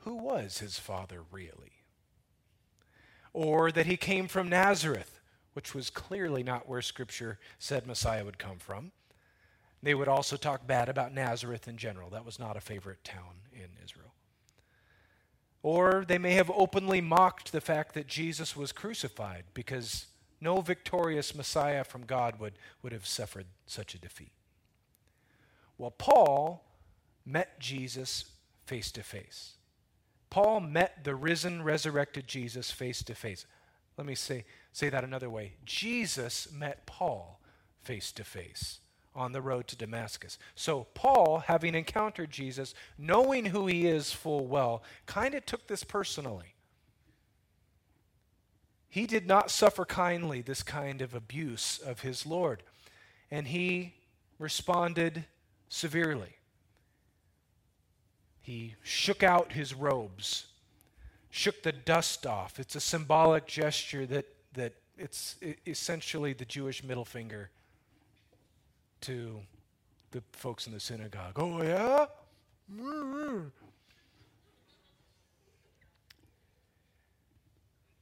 Who 0.00 0.14
was 0.14 0.58
his 0.58 0.78
father 0.78 1.20
really? 1.30 1.72
Or 3.32 3.72
that 3.72 3.86
he 3.86 3.96
came 3.96 4.28
from 4.28 4.48
Nazareth 4.48 5.14
which 5.54 5.74
was 5.74 5.88
clearly 5.88 6.42
not 6.42 6.68
where 6.68 6.82
Scripture 6.82 7.38
said 7.58 7.86
Messiah 7.86 8.24
would 8.24 8.38
come 8.38 8.58
from. 8.58 8.92
They 9.82 9.94
would 9.94 10.08
also 10.08 10.36
talk 10.36 10.66
bad 10.66 10.88
about 10.88 11.14
Nazareth 11.14 11.66
in 11.68 11.76
general. 11.76 12.10
That 12.10 12.26
was 12.26 12.38
not 12.38 12.56
a 12.56 12.60
favorite 12.60 13.02
town 13.04 13.42
in 13.52 13.68
Israel. 13.82 14.12
Or 15.62 16.04
they 16.06 16.18
may 16.18 16.32
have 16.32 16.50
openly 16.50 17.00
mocked 17.00 17.52
the 17.52 17.60
fact 17.60 17.94
that 17.94 18.06
Jesus 18.06 18.56
was 18.56 18.72
crucified 18.72 19.44
because 19.54 20.06
no 20.44 20.60
victorious 20.60 21.34
Messiah 21.34 21.82
from 21.82 22.04
God 22.04 22.38
would, 22.38 22.52
would 22.82 22.92
have 22.92 23.06
suffered 23.06 23.46
such 23.66 23.94
a 23.94 23.98
defeat. 23.98 24.30
Well, 25.78 25.90
Paul 25.90 26.62
met 27.26 27.58
Jesus 27.58 28.26
face 28.66 28.92
to 28.92 29.02
face. 29.02 29.54
Paul 30.30 30.60
met 30.60 31.02
the 31.02 31.14
risen, 31.14 31.62
resurrected 31.62 32.28
Jesus 32.28 32.70
face 32.70 33.02
to 33.04 33.14
face. 33.14 33.46
Let 33.96 34.06
me 34.06 34.14
say, 34.14 34.44
say 34.72 34.90
that 34.90 35.04
another 35.04 35.30
way. 35.30 35.54
Jesus 35.64 36.48
met 36.52 36.86
Paul 36.86 37.40
face 37.80 38.12
to 38.12 38.24
face 38.24 38.80
on 39.14 39.32
the 39.32 39.40
road 39.40 39.68
to 39.68 39.76
Damascus. 39.76 40.38
So, 40.54 40.88
Paul, 40.94 41.44
having 41.46 41.74
encountered 41.74 42.30
Jesus, 42.30 42.74
knowing 42.98 43.46
who 43.46 43.66
he 43.66 43.86
is 43.86 44.12
full 44.12 44.46
well, 44.46 44.82
kind 45.06 45.34
of 45.34 45.46
took 45.46 45.68
this 45.68 45.84
personally. 45.84 46.53
He 48.94 49.06
did 49.06 49.26
not 49.26 49.50
suffer 49.50 49.84
kindly 49.84 50.40
this 50.40 50.62
kind 50.62 51.02
of 51.02 51.14
abuse 51.14 51.78
of 51.78 52.00
his 52.00 52.24
Lord, 52.24 52.62
and 53.30 53.48
he 53.48 53.94
responded 54.38 55.24
severely. 55.68 56.36
He 58.40 58.76
shook 58.82 59.22
out 59.22 59.52
his 59.52 59.74
robes 59.74 60.46
shook 61.34 61.64
the 61.64 61.72
dust 61.72 62.26
off. 62.28 62.60
It's 62.60 62.76
a 62.76 62.80
symbolic 62.80 63.44
gesture 63.48 64.06
that, 64.06 64.24
that 64.52 64.72
it's 64.96 65.34
essentially 65.66 66.32
the 66.32 66.44
Jewish 66.44 66.84
middle 66.84 67.04
finger 67.04 67.50
to 69.00 69.40
the 70.12 70.22
folks 70.30 70.68
in 70.68 70.72
the 70.72 70.78
synagogue. 70.78 71.32
Oh, 71.34 71.60
yeah? 71.60 72.06
Mm-hmm. 72.72 73.48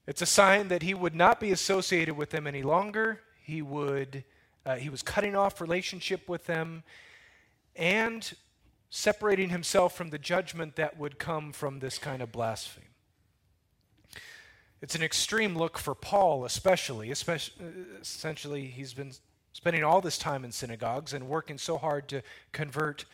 It's 0.07 0.23
a 0.23 0.27
sign 0.27 0.69
that 0.69 0.83
he 0.83 0.95
would 0.95 1.15
not 1.15 1.39
be 1.39 1.53
associated 1.53 2.17
with 2.17 2.31
them 2.31 2.47
any 2.47 2.63
longer. 2.63 3.21
He 3.43 3.63
would 3.63 4.25
uh, 4.65 4.77
he 4.77 4.89
was 4.89 5.03
cutting 5.03 5.35
off 5.35 5.61
relationship 5.61 6.29
with 6.29 6.47
them 6.47 6.85
and 7.75 8.33
separating 8.91 9.49
himself 9.49 9.97
from 9.97 10.11
the 10.11 10.19
judgment 10.19 10.77
that 10.77 10.99
would 10.99 11.19
come 11.19 11.53
from 11.53 11.81
this 11.81 11.99
kind 11.99 12.23
of 12.23 12.31
blasphemy. 12.31 12.87
It's 14.81 14.95
an 14.95 15.03
extreme 15.03 15.57
look 15.57 15.79
for 15.79 15.95
Paul, 15.95 16.45
especially. 16.45 17.11
especially. 17.11 17.65
Essentially, 18.01 18.67
he's 18.67 18.93
been 18.93 19.13
spending 19.53 19.85
all 19.85 20.01
this 20.01 20.19
time 20.19 20.45
in 20.45 20.53
synagogues 20.53 21.13
and 21.13 21.29
working 21.29 21.59
so 21.59 21.79
hard 21.79 22.09
to 22.09 22.23
convert 22.53 23.05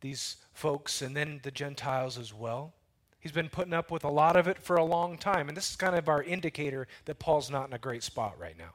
these 0.00 0.36
folks 0.52 1.02
and 1.02 1.14
then 1.14 1.40
the 1.42 1.50
Gentiles 1.50 2.16
as 2.18 2.32
well. 2.32 2.72
He's 3.20 3.32
been 3.32 3.50
putting 3.50 3.74
up 3.74 3.90
with 3.90 4.02
a 4.02 4.08
lot 4.08 4.36
of 4.36 4.48
it 4.48 4.58
for 4.58 4.76
a 4.76 4.84
long 4.84 5.18
time. 5.18 5.48
And 5.48 5.56
this 5.56 5.70
is 5.70 5.76
kind 5.76 5.94
of 5.94 6.08
our 6.08 6.22
indicator 6.22 6.88
that 7.04 7.18
Paul's 7.18 7.50
not 7.50 7.68
in 7.68 7.74
a 7.74 7.78
great 7.78 8.02
spot 8.02 8.34
right 8.38 8.56
now. 8.58 8.72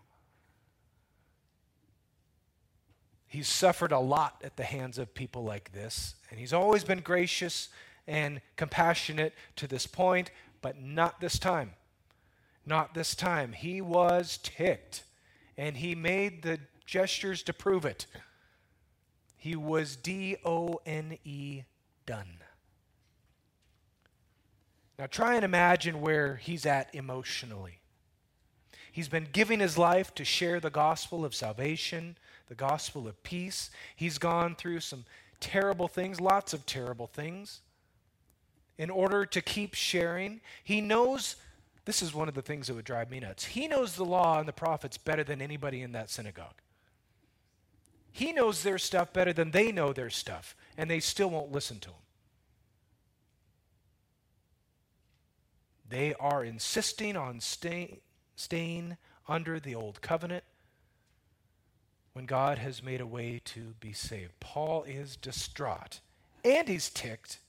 He's 3.27 3.49
suffered 3.49 3.91
a 3.91 3.99
lot 3.99 4.41
at 4.45 4.55
the 4.55 4.63
hands 4.63 4.97
of 4.97 5.13
people 5.13 5.43
like 5.43 5.73
this, 5.73 6.15
and 6.29 6.39
he's 6.39 6.53
always 6.53 6.85
been 6.85 7.01
gracious 7.01 7.67
and 8.07 8.39
compassionate 8.55 9.33
to 9.57 9.67
this 9.67 9.87
point, 9.87 10.31
but 10.61 10.79
not 10.79 11.19
this 11.19 11.37
time. 11.37 11.73
Not 12.65 12.93
this 12.93 13.13
time. 13.13 13.51
He 13.51 13.81
was 13.81 14.39
ticked, 14.41 15.03
and 15.57 15.75
he 15.75 15.95
made 15.95 16.43
the 16.43 16.59
gestures 16.85 17.43
to 17.43 17.51
prove 17.51 17.83
it. 17.83 18.05
He 19.35 19.55
was 19.55 19.97
D 19.97 20.37
O 20.45 20.79
N 20.85 21.17
E 21.25 21.63
done. 22.05 22.37
Now 24.97 25.07
try 25.07 25.35
and 25.35 25.43
imagine 25.43 26.01
where 26.01 26.37
he's 26.37 26.65
at 26.65 26.93
emotionally. 26.93 27.79
He's 28.91 29.09
been 29.09 29.27
giving 29.31 29.59
his 29.59 29.77
life 29.77 30.15
to 30.15 30.23
share 30.23 30.59
the 30.59 30.69
gospel 30.69 31.25
of 31.25 31.35
salvation, 31.35 32.17
the 32.47 32.55
gospel 32.55 33.07
of 33.07 33.21
peace. 33.23 33.69
He's 33.95 34.17
gone 34.17 34.55
through 34.55 34.79
some 34.79 35.03
terrible 35.41 35.89
things, 35.89 36.21
lots 36.21 36.53
of 36.53 36.65
terrible 36.65 37.07
things. 37.07 37.59
In 38.77 38.89
order 38.89 39.25
to 39.25 39.41
keep 39.41 39.73
sharing, 39.73 40.39
he 40.63 40.79
knows 40.79 41.35
this 41.83 42.01
is 42.01 42.13
one 42.13 42.27
of 42.27 42.33
the 42.33 42.41
things 42.41 42.67
that 42.67 42.75
would 42.75 42.85
drive 42.85 43.11
me 43.11 43.19
nuts. 43.19 43.45
He 43.45 43.67
knows 43.67 43.95
the 43.95 44.05
law 44.05 44.39
and 44.39 44.47
the 44.47 44.53
prophets 44.53 44.97
better 44.97 45.23
than 45.23 45.41
anybody 45.41 45.81
in 45.81 45.91
that 45.91 46.09
synagogue. 46.09 46.61
He 48.11 48.31
knows 48.31 48.63
their 48.63 48.77
stuff 48.77 49.11
better 49.11 49.33
than 49.33 49.51
they 49.51 49.73
know 49.73 49.91
their 49.91 50.09
stuff, 50.09 50.55
and 50.77 50.89
they 50.89 51.01
still 51.01 51.29
won't 51.29 51.51
listen 51.51 51.79
to 51.81 51.89
him. 51.89 52.04
They 55.87 56.13
are 56.15 56.43
insisting 56.43 57.15
on 57.15 57.39
stay, 57.39 57.99
staying 58.35 58.97
under 59.27 59.59
the 59.59 59.75
old 59.75 60.01
covenant 60.01 60.43
when 62.13 62.25
God 62.25 62.57
has 62.57 62.81
made 62.81 63.01
a 63.01 63.07
way 63.07 63.41
to 63.45 63.73
be 63.79 63.93
saved. 63.93 64.39
Paul 64.39 64.83
is 64.83 65.15
distraught 65.15 65.99
and 66.43 66.67
he's 66.67 66.89
ticked 66.89 67.39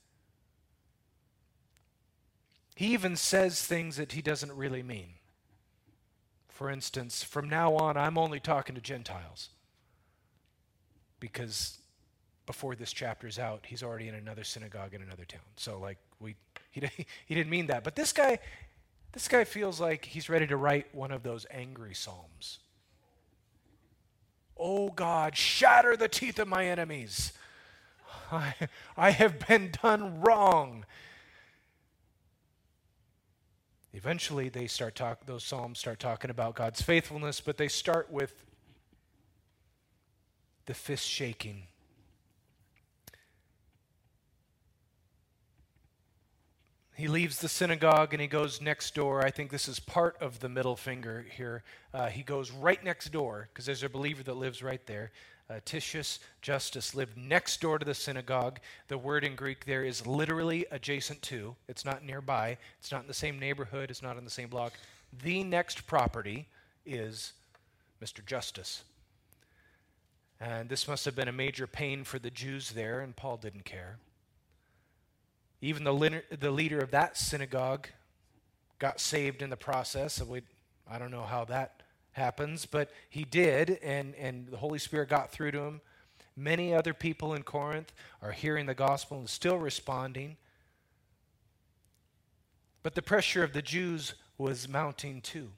he 2.77 2.93
even 2.93 3.15
says 3.15 3.65
things 3.65 3.97
that 3.97 4.11
he 4.11 4.21
doesn't 4.21 4.55
really 4.55 4.83
mean. 4.83 5.15
For 6.47 6.69
instance, 6.69 7.23
from 7.23 7.49
now 7.49 7.73
on, 7.73 7.97
I'm 7.97 8.19
only 8.19 8.39
talking 8.39 8.75
to 8.75 8.81
Gentiles. 8.81 9.49
Because 11.19 11.79
before 12.45 12.75
this 12.75 12.93
chapter's 12.93 13.39
out, 13.39 13.65
he's 13.65 13.81
already 13.81 14.07
in 14.07 14.13
another 14.13 14.43
synagogue 14.43 14.93
in 14.93 15.01
another 15.01 15.25
town. 15.25 15.41
So, 15.55 15.79
like, 15.79 15.97
we, 16.19 16.35
he, 16.71 17.35
didn't 17.35 17.49
mean 17.49 17.67
that. 17.67 17.83
But 17.83 17.95
this 17.95 18.13
guy, 18.13 18.39
this 19.13 19.27
guy 19.27 19.43
feels 19.43 19.79
like 19.79 20.05
he's 20.05 20.29
ready 20.29 20.47
to 20.47 20.57
write 20.57 20.93
one 20.93 21.11
of 21.11 21.23
those 21.23 21.45
angry 21.51 21.93
psalms. 21.93 22.59
Oh 24.57 24.89
God, 24.89 25.35
shatter 25.35 25.95
the 25.95 26.07
teeth 26.07 26.39
of 26.39 26.47
my 26.47 26.65
enemies. 26.65 27.33
I, 28.31 28.53
I 28.95 29.11
have 29.11 29.47
been 29.47 29.71
done 29.81 30.21
wrong. 30.21 30.85
Eventually, 33.93 34.49
they 34.49 34.67
start 34.67 34.95
talk, 34.95 35.25
those 35.25 35.43
psalms 35.43 35.79
start 35.79 35.99
talking 35.99 36.29
about 36.29 36.55
God's 36.55 36.81
faithfulness, 36.81 37.41
but 37.41 37.57
they 37.57 37.67
start 37.67 38.11
with 38.11 38.45
the 40.65 40.73
fist 40.73 41.07
shaking. 41.07 41.63
He 46.97 47.07
leaves 47.07 47.39
the 47.39 47.47
synagogue 47.47 48.13
and 48.13 48.21
he 48.21 48.27
goes 48.27 48.59
next 48.59 48.95
door. 48.95 49.23
I 49.23 49.29
think 49.31 49.51
this 49.51 49.67
is 49.67 49.79
part 49.79 50.17
of 50.19 50.39
the 50.39 50.49
middle 50.49 50.75
finger 50.75 51.25
here. 51.29 51.63
Uh, 51.93 52.07
he 52.07 52.23
goes 52.23 52.51
right 52.51 52.83
next 52.83 53.11
door 53.11 53.47
because 53.53 53.65
there's 53.65 53.83
a 53.83 53.89
believer 53.89 54.23
that 54.23 54.33
lives 54.33 54.63
right 54.63 54.85
there 54.87 55.11
uh, 55.49 55.59
Titius 55.63 56.19
Justus 56.41 56.93
lived 56.93 57.17
next 57.17 57.61
door 57.61 57.79
to 57.79 57.85
the 57.85 57.93
synagogue. 57.93 58.59
The 58.87 58.97
word 58.97 59.23
in 59.23 59.35
Greek 59.35 59.65
there 59.65 59.83
is 59.83 60.05
literally 60.05 60.65
adjacent 60.71 61.21
to. 61.23 61.55
It's 61.67 61.85
not 61.85 62.03
nearby. 62.03 62.57
It's 62.79 62.91
not 62.91 63.01
in 63.01 63.07
the 63.07 63.13
same 63.13 63.39
neighborhood. 63.39 63.89
It's 63.89 64.01
not 64.01 64.17
in 64.17 64.23
the 64.23 64.29
same 64.29 64.49
block. 64.49 64.73
The 65.23 65.43
next 65.43 65.87
property 65.87 66.47
is 66.85 67.33
Mr. 68.03 68.25
Justus. 68.25 68.83
And 70.39 70.69
this 70.69 70.87
must 70.87 71.05
have 71.05 71.15
been 71.15 71.29
a 71.29 71.33
major 71.33 71.65
pain 71.65 72.03
for 72.03 72.19
the 72.19 72.29
Jews 72.29 72.71
there, 72.71 72.99
and 72.99 73.15
Paul 73.15 73.37
didn't 73.37 73.65
care. 73.65 73.97
Even 75.61 75.83
the, 75.83 76.23
the 76.39 76.51
leader 76.51 76.79
of 76.79 76.91
that 76.91 77.17
synagogue 77.17 77.87
got 78.79 78.99
saved 78.99 79.41
in 79.41 79.49
the 79.49 79.57
process. 79.57 80.21
We, 80.21 80.41
I 80.89 80.99
don't 80.99 81.11
know 81.11 81.23
how 81.23 81.45
that 81.45 81.81
happens, 82.11 82.65
but 82.65 82.91
he 83.09 83.23
did, 83.23 83.79
and, 83.81 84.15
and 84.15 84.47
the 84.47 84.57
Holy 84.57 84.79
Spirit 84.79 85.09
got 85.09 85.31
through 85.31 85.51
to 85.51 85.61
him. 85.61 85.81
Many 86.35 86.73
other 86.73 86.93
people 86.93 87.33
in 87.33 87.43
Corinth 87.43 87.91
are 88.21 88.31
hearing 88.31 88.67
the 88.67 88.75
gospel 88.75 89.17
and 89.17 89.29
still 89.29 89.57
responding. 89.57 90.37
But 92.83 92.93
the 92.93 93.01
pressure 93.01 93.43
of 93.43 93.53
the 93.53 93.61
Jews 93.63 94.13
was 94.37 94.69
mounting 94.69 95.21
too. 95.21 95.49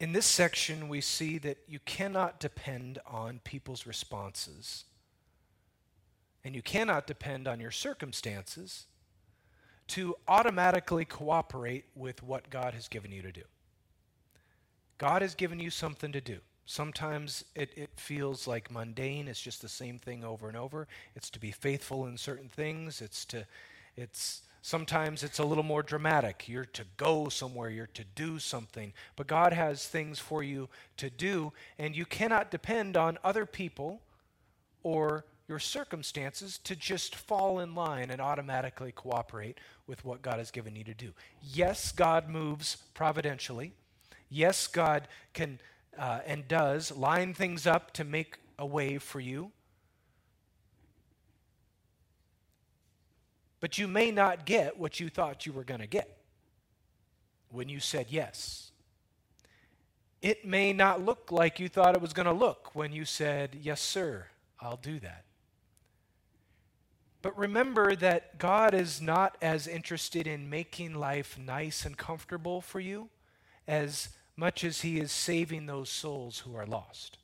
In 0.00 0.12
this 0.12 0.26
section, 0.26 0.88
we 0.88 1.00
see 1.00 1.38
that 1.38 1.58
you 1.68 1.78
cannot 1.84 2.40
depend 2.40 2.98
on 3.06 3.40
people's 3.44 3.86
responses. 3.86 4.84
And 6.44 6.54
you 6.54 6.62
cannot 6.62 7.06
depend 7.06 7.48
on 7.48 7.60
your 7.60 7.70
circumstances 7.70 8.86
to 9.88 10.16
automatically 10.26 11.04
cooperate 11.04 11.84
with 11.94 12.22
what 12.22 12.50
God 12.50 12.74
has 12.74 12.88
given 12.88 13.12
you 13.12 13.22
to 13.22 13.32
do. 13.32 13.42
God 14.98 15.22
has 15.22 15.34
given 15.34 15.58
you 15.58 15.70
something 15.70 16.12
to 16.12 16.20
do. 16.20 16.38
Sometimes 16.66 17.44
it, 17.54 17.70
it 17.76 17.90
feels 17.96 18.46
like 18.46 18.70
mundane. 18.70 19.28
It's 19.28 19.40
just 19.40 19.60
the 19.60 19.68
same 19.68 19.98
thing 19.98 20.24
over 20.24 20.48
and 20.48 20.56
over. 20.56 20.88
It's 21.14 21.30
to 21.30 21.38
be 21.38 21.50
faithful 21.50 22.06
in 22.06 22.16
certain 22.16 22.48
things. 22.48 23.02
It's 23.02 23.24
to, 23.26 23.46
it's 23.96 24.42
sometimes 24.64 25.22
it's 25.22 25.38
a 25.38 25.44
little 25.44 25.62
more 25.62 25.82
dramatic. 25.82 26.48
You're 26.48 26.64
to 26.64 26.86
go 26.96 27.28
somewhere. 27.28 27.68
You're 27.68 27.86
to 27.88 28.04
do 28.14 28.38
something. 28.38 28.94
But 29.14 29.26
God 29.26 29.52
has 29.52 29.86
things 29.86 30.18
for 30.18 30.42
you 30.42 30.70
to 30.96 31.10
do, 31.10 31.52
and 31.78 31.94
you 31.94 32.06
cannot 32.06 32.50
depend 32.50 32.96
on 32.96 33.18
other 33.22 33.44
people 33.44 34.00
or 34.82 35.26
your 35.48 35.58
circumstances 35.58 36.56
to 36.64 36.74
just 36.74 37.14
fall 37.14 37.60
in 37.60 37.74
line 37.74 38.08
and 38.08 38.22
automatically 38.22 38.90
cooperate 38.90 39.58
with 39.86 40.02
what 40.02 40.22
God 40.22 40.38
has 40.38 40.50
given 40.50 40.74
you 40.74 40.84
to 40.84 40.94
do. 40.94 41.12
Yes, 41.42 41.92
God 41.92 42.30
moves 42.30 42.76
providentially. 42.94 43.74
Yes, 44.30 44.66
God 44.66 45.08
can 45.34 45.58
uh, 45.98 46.20
and 46.24 46.48
does 46.48 46.90
line 46.96 47.34
things 47.34 47.66
up 47.66 47.92
to 47.92 48.02
make 48.02 48.38
a 48.58 48.64
way 48.64 48.96
for 48.96 49.20
you. 49.20 49.52
But 53.64 53.78
you 53.78 53.88
may 53.88 54.10
not 54.10 54.44
get 54.44 54.78
what 54.78 55.00
you 55.00 55.08
thought 55.08 55.46
you 55.46 55.52
were 55.54 55.64
going 55.64 55.80
to 55.80 55.86
get 55.86 56.18
when 57.48 57.70
you 57.70 57.80
said 57.80 58.08
yes. 58.10 58.72
It 60.20 60.44
may 60.44 60.74
not 60.74 61.02
look 61.02 61.32
like 61.32 61.58
you 61.58 61.70
thought 61.70 61.94
it 61.94 62.02
was 62.02 62.12
going 62.12 62.26
to 62.26 62.32
look 62.34 62.74
when 62.74 62.92
you 62.92 63.06
said, 63.06 63.56
Yes, 63.58 63.80
sir, 63.80 64.26
I'll 64.60 64.76
do 64.76 65.00
that. 65.00 65.24
But 67.22 67.38
remember 67.38 67.96
that 67.96 68.36
God 68.36 68.74
is 68.74 69.00
not 69.00 69.38
as 69.40 69.66
interested 69.66 70.26
in 70.26 70.50
making 70.50 70.92
life 70.92 71.38
nice 71.38 71.86
and 71.86 71.96
comfortable 71.96 72.60
for 72.60 72.80
you 72.80 73.08
as 73.66 74.10
much 74.36 74.62
as 74.62 74.82
he 74.82 75.00
is 75.00 75.10
saving 75.10 75.64
those 75.64 75.88
souls 75.88 76.40
who 76.40 76.54
are 76.54 76.66
lost. 76.66 77.16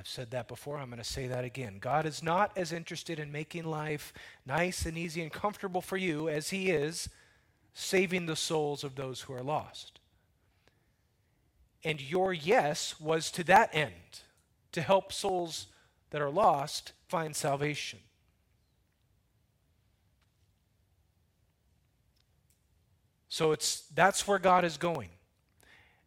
I've 0.00 0.08
said 0.08 0.30
that 0.30 0.48
before, 0.48 0.78
I'm 0.78 0.88
going 0.88 0.96
to 0.96 1.04
say 1.04 1.26
that 1.26 1.44
again. 1.44 1.76
God 1.78 2.06
is 2.06 2.22
not 2.22 2.56
as 2.56 2.72
interested 2.72 3.18
in 3.18 3.30
making 3.30 3.64
life 3.64 4.14
nice 4.46 4.86
and 4.86 4.96
easy 4.96 5.20
and 5.20 5.30
comfortable 5.30 5.82
for 5.82 5.98
you 5.98 6.26
as 6.26 6.48
he 6.48 6.70
is 6.70 7.10
saving 7.74 8.24
the 8.24 8.34
souls 8.34 8.82
of 8.82 8.94
those 8.94 9.20
who 9.20 9.34
are 9.34 9.42
lost. 9.42 10.00
And 11.84 12.00
your 12.00 12.32
yes 12.32 12.98
was 12.98 13.30
to 13.32 13.44
that 13.44 13.74
end, 13.74 14.22
to 14.72 14.80
help 14.80 15.12
souls 15.12 15.66
that 16.12 16.22
are 16.22 16.30
lost 16.30 16.92
find 17.06 17.36
salvation. 17.36 17.98
So 23.28 23.52
it's 23.52 23.82
that's 23.94 24.26
where 24.26 24.38
God 24.38 24.64
is 24.64 24.78
going. 24.78 25.10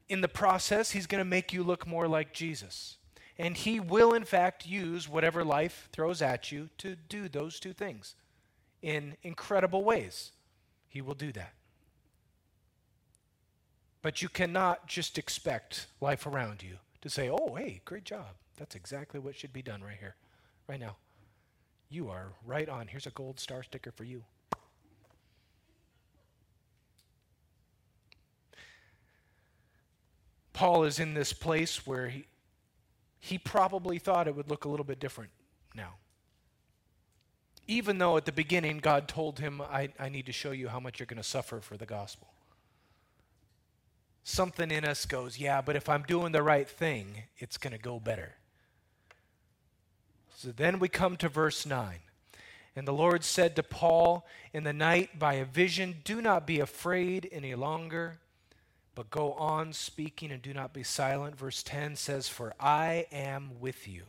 In 0.10 0.22
the 0.22 0.28
process, 0.28 0.90
he's 0.90 1.06
going 1.06 1.24
to 1.24 1.30
make 1.30 1.54
you 1.54 1.62
look 1.62 1.86
more 1.86 2.08
like 2.08 2.34
Jesus. 2.34 2.98
And 3.38 3.58
he 3.58 3.80
will 3.80 4.14
in 4.14 4.26
fact 4.26 4.66
use 4.66 5.10
whatever 5.10 5.44
life 5.44 5.90
throws 5.92 6.22
at 6.22 6.52
you 6.52 6.70
to 6.78 6.96
do 6.96 7.28
those 7.28 7.60
two 7.60 7.74
things 7.74 8.16
in 8.82 9.18
incredible 9.24 9.84
ways. 9.84 10.32
He 10.88 11.02
will 11.02 11.16
do 11.16 11.32
that. 11.32 11.54
But 14.04 14.22
you 14.22 14.30
cannot 14.30 14.88
just 14.88 15.18
expect 15.18 15.88
life 16.02 16.28
around 16.28 16.62
you 16.62 16.78
to 17.02 17.10
say, 17.10 17.30
"Oh, 17.30 17.56
hey, 17.56 17.82
great 17.86 18.04
job. 18.04 18.36
That's 18.58 18.76
exactly 18.76 19.20
what 19.20 19.36
should 19.36 19.54
be 19.54 19.62
done 19.62 19.82
right 19.82 19.98
here, 19.98 20.16
right 20.68 20.80
now." 20.80 20.98
You 21.90 22.10
are 22.10 22.34
right 22.44 22.68
on. 22.68 22.88
Here's 22.88 23.08
a 23.08 23.12
gold 23.12 23.40
star 23.40 23.64
sticker 23.64 23.92
for 23.92 24.04
you. 24.04 24.26
Paul 30.52 30.84
is 30.84 31.00
in 31.00 31.14
this 31.14 31.34
place 31.34 31.86
where 31.88 32.10
he, 32.10 32.26
he 33.24 33.38
probably 33.38 34.00
thought 34.00 34.28
it 34.28 34.36
would 34.36 34.50
look 34.50 34.66
a 34.66 34.68
little 34.68 34.84
bit 34.84 35.00
different 35.00 35.32
now. 35.74 35.94
Even 37.70 37.98
though 37.98 38.18
at 38.18 38.26
the 38.26 38.34
beginning 38.34 38.80
God 38.80 39.08
told 39.08 39.40
him, 39.40 39.62
I, 39.62 39.94
I 39.98 40.10
need 40.10 40.26
to 40.26 40.34
show 40.34 40.52
you 40.52 40.68
how 40.68 40.82
much 40.82 41.00
you're 41.00 41.08
going 41.08 41.22
to 41.22 41.24
suffer 41.24 41.62
for 41.62 41.78
the 41.78 41.86
gospel. 41.86 42.28
Something 44.26 44.72
in 44.72 44.84
us 44.84 45.06
goes, 45.06 45.40
yeah, 45.40 45.62
but 45.62 45.78
if 45.78 45.88
I'm 45.88 46.04
doing 46.04 46.34
the 46.34 46.44
right 46.44 46.68
thing, 46.68 47.24
it's 47.38 47.58
going 47.58 47.72
to 47.72 47.80
go 47.80 47.98
better. 47.98 48.36
So 50.36 50.52
then 50.52 50.78
we 50.78 50.90
come 50.90 51.16
to 51.16 51.30
verse 51.30 51.66
9. 51.66 52.00
And 52.76 52.86
the 52.86 52.92
Lord 52.92 53.24
said 53.24 53.56
to 53.56 53.64
Paul 53.64 54.28
in 54.52 54.66
the 54.66 54.74
night 54.74 55.18
by 55.18 55.36
a 55.36 55.46
vision, 55.46 56.02
Do 56.04 56.22
not 56.22 56.46
be 56.46 56.60
afraid 56.60 57.30
any 57.32 57.56
longer 57.56 58.20
but 58.96 59.10
go 59.10 59.34
on 59.34 59.74
speaking 59.74 60.32
and 60.32 60.42
do 60.42 60.54
not 60.54 60.74
be 60.74 60.84
silent. 60.84 61.38
Verse 61.38 61.64
10 61.64 61.96
says, 61.96 62.30
For 62.30 62.54
I 62.60 63.08
am 63.12 63.60
with 63.60 63.88
you, 63.88 64.04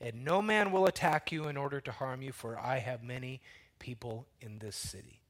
and 0.00 0.24
no 0.24 0.42
man 0.42 0.72
will 0.72 0.86
attack 0.86 1.30
you 1.30 1.46
in 1.48 1.56
order 1.56 1.80
to 1.80 1.92
harm 1.92 2.22
you, 2.22 2.32
for 2.32 2.58
I 2.58 2.78
have 2.78 3.02
many 3.02 3.40
people 3.78 4.26
in 4.40 4.58
this 4.58 4.76
city. 4.76 5.20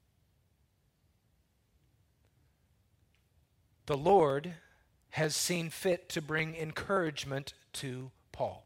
The 3.85 3.97
Lord 3.97 4.53
has 5.11 5.35
seen 5.35 5.69
fit 5.69 6.09
to 6.09 6.21
bring 6.21 6.55
encouragement 6.55 7.53
to 7.73 8.11
Paul 8.31 8.65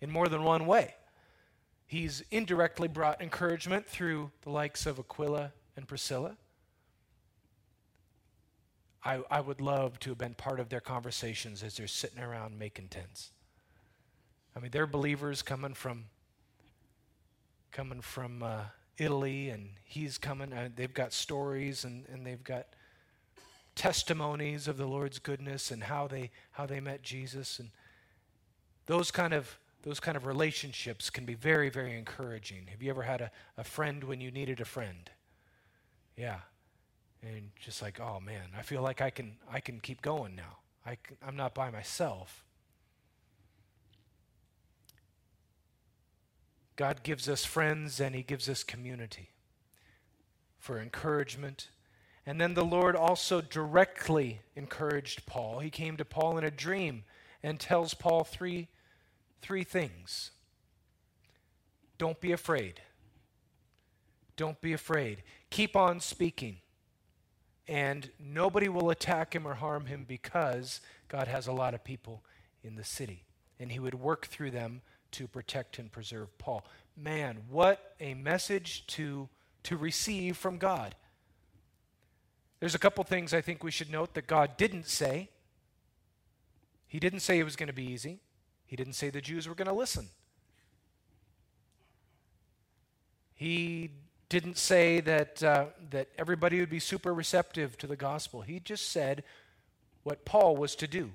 in 0.00 0.10
more 0.10 0.28
than 0.28 0.44
one 0.44 0.66
way. 0.66 0.94
He's 1.86 2.22
indirectly 2.30 2.88
brought 2.88 3.22
encouragement 3.22 3.86
through 3.86 4.32
the 4.42 4.50
likes 4.50 4.86
of 4.86 4.98
Aquila 4.98 5.52
and 5.76 5.86
Priscilla. 5.86 6.36
I, 9.06 9.20
I 9.30 9.40
would 9.40 9.60
love 9.60 10.00
to 10.00 10.10
have 10.10 10.18
been 10.18 10.34
part 10.34 10.58
of 10.58 10.68
their 10.68 10.80
conversations 10.80 11.62
as 11.62 11.76
they're 11.76 11.86
sitting 11.86 12.18
around 12.18 12.58
making 12.58 12.88
tents. 12.88 13.30
I 14.56 14.58
mean, 14.58 14.72
they're 14.72 14.86
believers 14.86 15.42
coming 15.42 15.74
from 15.74 16.06
coming 17.70 18.00
from 18.00 18.42
uh, 18.42 18.62
Italy, 18.98 19.50
and 19.50 19.68
he's 19.84 20.18
coming. 20.18 20.52
Uh, 20.52 20.70
they've 20.74 20.92
got 20.92 21.12
stories, 21.12 21.84
and, 21.84 22.04
and 22.12 22.26
they've 22.26 22.42
got 22.42 22.66
testimonies 23.76 24.66
of 24.66 24.76
the 24.76 24.86
Lord's 24.86 25.20
goodness 25.20 25.70
and 25.70 25.84
how 25.84 26.08
they 26.08 26.32
how 26.50 26.66
they 26.66 26.80
met 26.80 27.02
Jesus, 27.02 27.60
and 27.60 27.70
those 28.86 29.12
kind 29.12 29.32
of 29.32 29.56
those 29.84 30.00
kind 30.00 30.16
of 30.16 30.26
relationships 30.26 31.10
can 31.10 31.24
be 31.24 31.34
very 31.34 31.70
very 31.70 31.96
encouraging. 31.96 32.66
Have 32.72 32.82
you 32.82 32.90
ever 32.90 33.02
had 33.02 33.20
a, 33.20 33.30
a 33.56 33.62
friend 33.62 34.02
when 34.02 34.20
you 34.20 34.32
needed 34.32 34.60
a 34.60 34.64
friend? 34.64 35.10
Yeah, 36.16 36.40
and 37.22 37.50
just 37.60 37.82
like 37.82 38.00
oh 38.00 38.20
man 38.20 38.48
i 38.56 38.62
feel 38.62 38.82
like 38.82 39.00
i 39.00 39.10
can 39.10 39.36
i 39.50 39.60
can 39.60 39.80
keep 39.80 40.02
going 40.02 40.34
now. 40.34 40.58
I 40.84 40.96
can, 40.96 41.16
i'm 41.26 41.36
not 41.36 41.54
by 41.54 41.70
myself. 41.70 42.44
God 46.76 47.02
gives 47.02 47.28
us 47.28 47.44
friends 47.44 48.00
and 48.00 48.14
he 48.14 48.22
gives 48.22 48.48
us 48.48 48.62
community 48.62 49.30
for 50.58 50.78
encouragement. 50.78 51.70
And 52.26 52.40
then 52.40 52.54
the 52.54 52.64
lord 52.64 52.94
also 52.96 53.40
directly 53.40 54.40
encouraged 54.54 55.26
paul. 55.26 55.60
He 55.60 55.70
came 55.70 55.96
to 55.96 56.04
paul 56.04 56.38
in 56.38 56.44
a 56.44 56.50
dream 56.50 57.04
and 57.42 57.58
tells 57.58 57.94
paul 57.94 58.24
three 58.24 58.68
three 59.42 59.64
things. 59.64 60.30
Don't 61.98 62.20
be 62.20 62.32
afraid. 62.32 62.80
Don't 64.36 64.60
be 64.60 64.74
afraid. 64.74 65.22
Keep 65.50 65.76
on 65.76 66.00
speaking 66.00 66.58
and 67.68 68.10
nobody 68.18 68.68
will 68.68 68.90
attack 68.90 69.34
him 69.34 69.46
or 69.46 69.54
harm 69.54 69.86
him 69.86 70.04
because 70.06 70.80
God 71.08 71.28
has 71.28 71.46
a 71.46 71.52
lot 71.52 71.74
of 71.74 71.82
people 71.84 72.22
in 72.62 72.76
the 72.76 72.84
city. 72.84 73.24
And 73.58 73.72
he 73.72 73.78
would 73.78 73.94
work 73.94 74.26
through 74.26 74.52
them 74.52 74.82
to 75.12 75.26
protect 75.26 75.78
and 75.78 75.90
preserve 75.90 76.36
Paul. 76.38 76.64
Man, 76.96 77.38
what 77.48 77.94
a 78.00 78.14
message 78.14 78.86
to, 78.88 79.28
to 79.64 79.76
receive 79.76 80.36
from 80.36 80.58
God. 80.58 80.94
There's 82.60 82.74
a 82.74 82.78
couple 82.78 83.02
things 83.04 83.34
I 83.34 83.40
think 83.40 83.62
we 83.62 83.70
should 83.70 83.90
note 83.90 84.14
that 84.14 84.26
God 84.26 84.56
didn't 84.56 84.86
say. 84.86 85.30
He 86.86 87.00
didn't 87.00 87.20
say 87.20 87.38
it 87.38 87.44
was 87.44 87.56
going 87.56 87.66
to 87.66 87.72
be 87.72 87.90
easy. 87.90 88.20
He 88.66 88.76
didn't 88.76 88.94
say 88.94 89.10
the 89.10 89.20
Jews 89.20 89.48
were 89.48 89.54
going 89.54 89.68
to 89.68 89.74
listen. 89.74 90.08
He 93.34 93.90
didn't 94.28 94.58
say 94.58 95.00
that, 95.00 95.42
uh, 95.42 95.66
that 95.90 96.08
everybody 96.18 96.58
would 96.60 96.70
be 96.70 96.80
super 96.80 97.14
receptive 97.14 97.78
to 97.78 97.86
the 97.86 97.96
gospel. 97.96 98.42
He 98.42 98.58
just 98.58 98.90
said 98.90 99.22
what 100.02 100.24
Paul 100.24 100.56
was 100.56 100.74
to 100.76 100.86
do. 100.86 101.12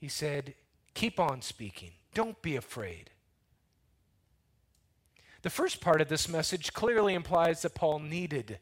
He 0.00 0.08
said, 0.08 0.54
Keep 0.94 1.20
on 1.20 1.42
speaking, 1.42 1.92
don't 2.14 2.40
be 2.42 2.56
afraid. 2.56 3.10
The 5.42 5.50
first 5.50 5.80
part 5.80 6.00
of 6.00 6.08
this 6.08 6.28
message 6.28 6.72
clearly 6.72 7.14
implies 7.14 7.62
that 7.62 7.74
Paul 7.74 8.00
needed 8.00 8.58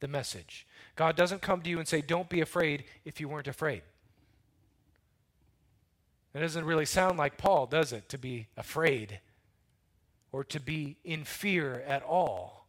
the 0.00 0.08
message. 0.08 0.66
God 0.94 1.16
doesn't 1.16 1.42
come 1.42 1.62
to 1.62 1.70
you 1.70 1.78
and 1.78 1.88
say, 1.88 2.00
Don't 2.00 2.28
be 2.28 2.40
afraid 2.40 2.84
if 3.04 3.20
you 3.20 3.28
weren't 3.28 3.48
afraid. 3.48 3.82
It 6.34 6.40
doesn't 6.40 6.64
really 6.64 6.84
sound 6.84 7.18
like 7.18 7.38
Paul, 7.38 7.66
does 7.66 7.92
it, 7.92 8.08
to 8.10 8.18
be 8.18 8.46
afraid 8.56 9.20
or 10.32 10.44
to 10.44 10.60
be 10.60 10.96
in 11.04 11.24
fear 11.24 11.82
at 11.86 12.02
all. 12.02 12.66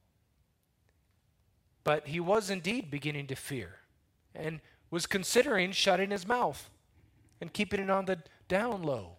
But 1.83 2.07
he 2.07 2.19
was 2.19 2.49
indeed 2.49 2.91
beginning 2.91 3.27
to 3.27 3.35
fear 3.35 3.79
and 4.35 4.61
was 4.91 5.05
considering 5.05 5.71
shutting 5.71 6.11
his 6.11 6.27
mouth 6.27 6.69
and 7.41 7.51
keeping 7.51 7.79
it 7.79 7.89
on 7.89 8.05
the 8.05 8.19
down 8.47 8.83
low 8.83 9.17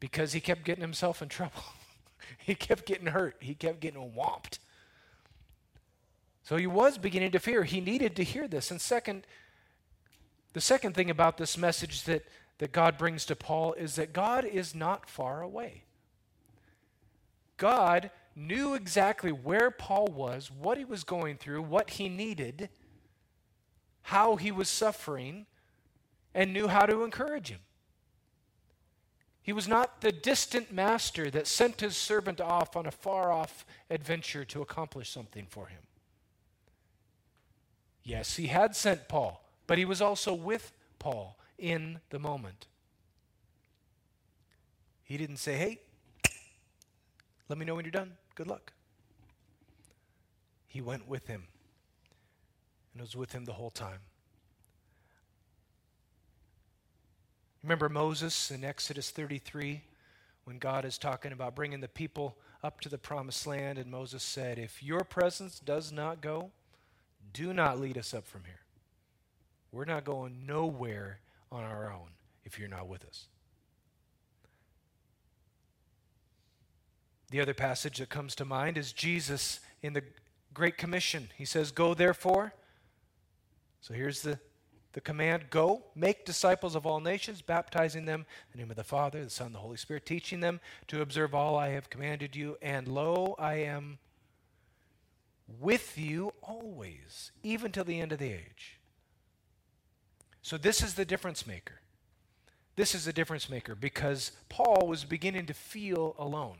because 0.00 0.32
he 0.32 0.40
kept 0.40 0.64
getting 0.64 0.82
himself 0.82 1.22
in 1.22 1.28
trouble. 1.28 1.62
he 2.38 2.54
kept 2.54 2.86
getting 2.86 3.06
hurt, 3.06 3.36
he 3.40 3.54
kept 3.54 3.80
getting 3.80 4.00
whomped. 4.00 4.58
So 6.42 6.56
he 6.56 6.68
was 6.68 6.96
beginning 6.96 7.32
to 7.32 7.40
fear. 7.40 7.64
He 7.64 7.80
needed 7.80 8.14
to 8.16 8.22
hear 8.22 8.46
this. 8.46 8.70
And 8.70 8.80
second, 8.80 9.26
the 10.52 10.60
second 10.60 10.94
thing 10.94 11.10
about 11.10 11.38
this 11.38 11.58
message 11.58 12.04
that, 12.04 12.24
that 12.58 12.72
God 12.72 12.96
brings 12.96 13.24
to 13.26 13.36
Paul 13.36 13.74
is 13.74 13.96
that 13.96 14.12
God 14.12 14.44
is 14.44 14.74
not 14.74 15.08
far 15.08 15.42
away. 15.42 15.84
God 17.56 18.10
knew 18.34 18.74
exactly 18.74 19.32
where 19.32 19.70
Paul 19.70 20.06
was, 20.06 20.50
what 20.50 20.78
he 20.78 20.84
was 20.84 21.04
going 21.04 21.36
through, 21.36 21.62
what 21.62 21.90
he 21.90 22.08
needed, 22.08 22.68
how 24.02 24.36
he 24.36 24.52
was 24.52 24.68
suffering, 24.68 25.46
and 26.34 26.52
knew 26.52 26.68
how 26.68 26.86
to 26.86 27.02
encourage 27.02 27.48
him. 27.48 27.60
He 29.42 29.52
was 29.52 29.68
not 29.68 30.00
the 30.00 30.12
distant 30.12 30.72
master 30.72 31.30
that 31.30 31.46
sent 31.46 31.80
his 31.80 31.96
servant 31.96 32.40
off 32.40 32.76
on 32.76 32.84
a 32.84 32.90
far 32.90 33.30
off 33.30 33.64
adventure 33.88 34.44
to 34.46 34.60
accomplish 34.60 35.08
something 35.08 35.46
for 35.48 35.66
him. 35.66 35.82
Yes, 38.02 38.36
he 38.36 38.48
had 38.48 38.76
sent 38.76 39.08
Paul, 39.08 39.44
but 39.66 39.78
he 39.78 39.84
was 39.84 40.02
also 40.02 40.34
with 40.34 40.72
Paul 40.98 41.38
in 41.58 42.00
the 42.10 42.18
moment. 42.18 42.66
He 45.04 45.16
didn't 45.16 45.36
say, 45.36 45.56
hey, 45.56 45.78
let 47.48 47.58
me 47.58 47.64
know 47.64 47.74
when 47.74 47.84
you're 47.84 47.92
done. 47.92 48.12
Good 48.34 48.48
luck. 48.48 48.72
He 50.66 50.80
went 50.80 51.08
with 51.08 51.26
him 51.26 51.44
and 52.92 53.00
was 53.00 53.16
with 53.16 53.32
him 53.32 53.44
the 53.44 53.52
whole 53.52 53.70
time. 53.70 54.00
Remember 57.62 57.88
Moses 57.88 58.50
in 58.50 58.64
Exodus 58.64 59.10
33 59.10 59.82
when 60.44 60.58
God 60.58 60.84
is 60.84 60.98
talking 60.98 61.32
about 61.32 61.56
bringing 61.56 61.80
the 61.80 61.88
people 61.88 62.36
up 62.62 62.80
to 62.80 62.88
the 62.88 62.98
promised 62.98 63.46
land, 63.46 63.78
and 63.78 63.90
Moses 63.90 64.22
said, 64.22 64.58
If 64.58 64.82
your 64.82 65.02
presence 65.02 65.58
does 65.58 65.90
not 65.90 66.20
go, 66.20 66.50
do 67.32 67.52
not 67.52 67.80
lead 67.80 67.98
us 67.98 68.14
up 68.14 68.26
from 68.26 68.44
here. 68.44 68.60
We're 69.72 69.84
not 69.84 70.04
going 70.04 70.46
nowhere 70.46 71.18
on 71.50 71.64
our 71.64 71.92
own 71.92 72.10
if 72.44 72.58
you're 72.58 72.68
not 72.68 72.88
with 72.88 73.04
us. 73.04 73.26
The 77.30 77.40
other 77.40 77.54
passage 77.54 77.98
that 77.98 78.08
comes 78.08 78.34
to 78.36 78.44
mind 78.44 78.78
is 78.78 78.92
Jesus 78.92 79.60
in 79.82 79.92
the 79.92 80.02
Great 80.54 80.78
Commission. 80.78 81.28
He 81.36 81.44
says, 81.44 81.72
Go 81.72 81.92
therefore. 81.92 82.54
So 83.80 83.94
here's 83.94 84.22
the, 84.22 84.38
the 84.92 85.00
command 85.00 85.50
Go, 85.50 85.84
make 85.94 86.24
disciples 86.24 86.76
of 86.76 86.86
all 86.86 87.00
nations, 87.00 87.42
baptizing 87.42 88.04
them 88.04 88.20
in 88.20 88.52
the 88.52 88.58
name 88.58 88.70
of 88.70 88.76
the 88.76 88.84
Father, 88.84 89.24
the 89.24 89.30
Son, 89.30 89.52
the 89.52 89.58
Holy 89.58 89.76
Spirit, 89.76 90.06
teaching 90.06 90.40
them 90.40 90.60
to 90.86 91.02
observe 91.02 91.34
all 91.34 91.56
I 91.56 91.70
have 91.70 91.90
commanded 91.90 92.36
you. 92.36 92.56
And 92.62 92.86
lo, 92.86 93.34
I 93.38 93.54
am 93.56 93.98
with 95.60 95.98
you 95.98 96.32
always, 96.42 97.32
even 97.42 97.72
till 97.72 97.84
the 97.84 98.00
end 98.00 98.12
of 98.12 98.18
the 98.18 98.32
age. 98.32 98.75
So, 100.46 100.56
this 100.56 100.80
is 100.80 100.94
the 100.94 101.04
difference 101.04 101.44
maker. 101.44 101.80
This 102.76 102.94
is 102.94 103.04
the 103.04 103.12
difference 103.12 103.50
maker 103.50 103.74
because 103.74 104.30
Paul 104.48 104.86
was 104.86 105.04
beginning 105.04 105.46
to 105.46 105.54
feel 105.54 106.14
alone. 106.20 106.58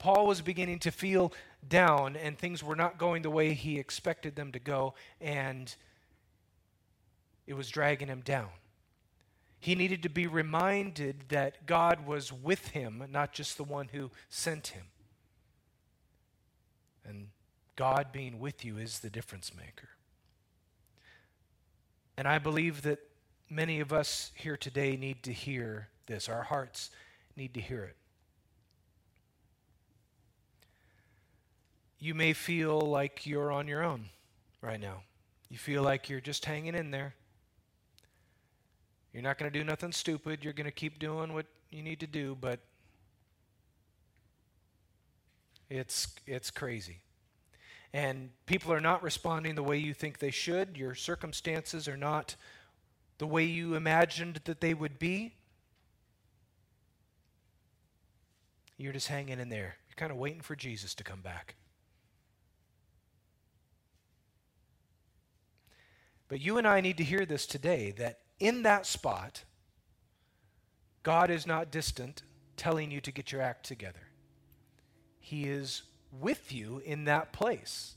Paul 0.00 0.26
was 0.26 0.40
beginning 0.40 0.80
to 0.80 0.90
feel 0.90 1.32
down, 1.68 2.16
and 2.16 2.36
things 2.36 2.64
were 2.64 2.74
not 2.74 2.98
going 2.98 3.22
the 3.22 3.30
way 3.30 3.54
he 3.54 3.78
expected 3.78 4.34
them 4.34 4.50
to 4.50 4.58
go, 4.58 4.94
and 5.20 5.72
it 7.46 7.54
was 7.54 7.70
dragging 7.70 8.08
him 8.08 8.20
down. 8.20 8.48
He 9.60 9.76
needed 9.76 10.02
to 10.02 10.08
be 10.08 10.26
reminded 10.26 11.28
that 11.28 11.66
God 11.66 12.08
was 12.08 12.32
with 12.32 12.70
him, 12.70 13.04
not 13.12 13.32
just 13.32 13.56
the 13.56 13.62
one 13.62 13.90
who 13.92 14.10
sent 14.28 14.66
him. 14.66 14.86
And 17.04 17.28
God 17.76 18.08
being 18.10 18.40
with 18.40 18.64
you 18.64 18.76
is 18.76 18.98
the 18.98 19.08
difference 19.08 19.52
maker. 19.56 19.90
And 22.16 22.28
I 22.28 22.38
believe 22.38 22.82
that 22.82 23.00
many 23.50 23.80
of 23.80 23.92
us 23.92 24.32
here 24.34 24.56
today 24.56 24.96
need 24.96 25.22
to 25.24 25.32
hear 25.32 25.88
this. 26.06 26.28
Our 26.28 26.42
hearts 26.42 26.90
need 27.36 27.54
to 27.54 27.60
hear 27.60 27.84
it. 27.84 27.96
You 31.98 32.14
may 32.14 32.32
feel 32.32 32.80
like 32.80 33.26
you're 33.26 33.50
on 33.50 33.66
your 33.66 33.82
own 33.82 34.10
right 34.60 34.80
now. 34.80 35.02
You 35.48 35.58
feel 35.58 35.82
like 35.82 36.08
you're 36.08 36.20
just 36.20 36.44
hanging 36.44 36.74
in 36.74 36.90
there. 36.90 37.14
You're 39.12 39.22
not 39.22 39.38
going 39.38 39.50
to 39.50 39.58
do 39.58 39.64
nothing 39.64 39.92
stupid. 39.92 40.44
You're 40.44 40.52
going 40.52 40.66
to 40.66 40.72
keep 40.72 40.98
doing 40.98 41.32
what 41.32 41.46
you 41.70 41.82
need 41.82 42.00
to 42.00 42.06
do, 42.06 42.36
but 42.40 42.60
it's 45.70 46.14
it's 46.26 46.50
crazy 46.50 47.03
and 47.94 48.30
people 48.46 48.72
are 48.72 48.80
not 48.80 49.04
responding 49.04 49.54
the 49.54 49.62
way 49.62 49.78
you 49.78 49.94
think 49.94 50.18
they 50.18 50.32
should, 50.32 50.76
your 50.76 50.96
circumstances 50.96 51.86
are 51.86 51.96
not 51.96 52.34
the 53.18 53.26
way 53.26 53.44
you 53.44 53.76
imagined 53.76 54.40
that 54.46 54.60
they 54.60 54.74
would 54.74 54.98
be, 54.98 55.32
you're 58.76 58.92
just 58.92 59.06
hanging 59.06 59.38
in 59.38 59.48
there. 59.48 59.76
You're 59.88 59.94
kind 59.94 60.10
of 60.10 60.18
waiting 60.18 60.40
for 60.40 60.56
Jesus 60.56 60.92
to 60.96 61.04
come 61.04 61.20
back. 61.20 61.54
But 66.26 66.40
you 66.40 66.58
and 66.58 66.66
I 66.66 66.80
need 66.80 66.98
to 66.98 67.04
hear 67.04 67.24
this 67.24 67.46
today 67.46 67.94
that 67.98 68.18
in 68.40 68.64
that 68.64 68.86
spot, 68.86 69.44
God 71.04 71.30
is 71.30 71.46
not 71.46 71.70
distant 71.70 72.22
telling 72.56 72.90
you 72.90 73.00
to 73.02 73.12
get 73.12 73.30
your 73.30 73.40
act 73.40 73.64
together. 73.64 74.08
He 75.20 75.44
is 75.44 75.82
with 76.20 76.52
you 76.52 76.80
in 76.84 77.04
that 77.04 77.32
place. 77.32 77.94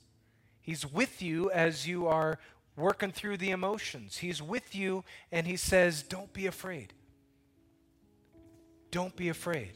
He's 0.62 0.86
with 0.86 1.22
you 1.22 1.50
as 1.52 1.88
you 1.88 2.08
are 2.08 2.40
working 2.76 3.12
through 3.12 3.38
the 3.38 3.52
emotions. 3.52 4.18
He's 4.18 4.42
with 4.42 4.76
you 4.76 5.04
and 5.32 5.48
He 5.48 5.58
says, 5.58 6.04
Don't 6.04 6.32
be 6.34 6.46
afraid. 6.46 6.94
Don't 8.92 9.16
be 9.16 9.30
afraid, 9.30 9.74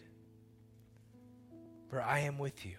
for 1.89 2.01
I 2.01 2.19
am 2.19 2.37
with 2.37 2.65
you. 2.65 2.75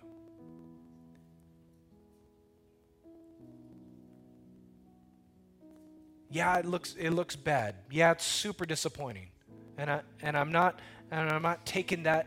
Yeah, 6.31 6.57
it 6.57 6.65
looks 6.65 6.95
it 6.99 7.11
looks 7.11 7.37
bad. 7.37 7.75
Yeah, 7.91 8.13
it's 8.13 8.25
super 8.25 8.65
disappointing. 8.65 9.29
And 9.77 9.91
I 9.91 10.01
and 10.23 10.35
I'm 10.35 10.51
not 10.51 10.81
and 11.11 11.29
I'm 11.29 11.43
not 11.43 11.67
taking 11.67 12.05
that 12.05 12.27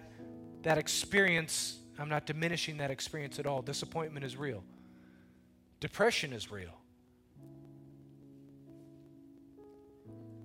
that 0.61 0.77
experience 0.77 1.79
I'm 1.97 2.09
not 2.09 2.25
diminishing 2.25 2.77
that 2.77 2.91
experience 2.91 3.39
at 3.39 3.47
all. 3.47 3.61
Disappointment 3.61 4.25
is 4.25 4.35
real, 4.37 4.63
depression 5.79 6.33
is 6.33 6.51
real. 6.51 6.81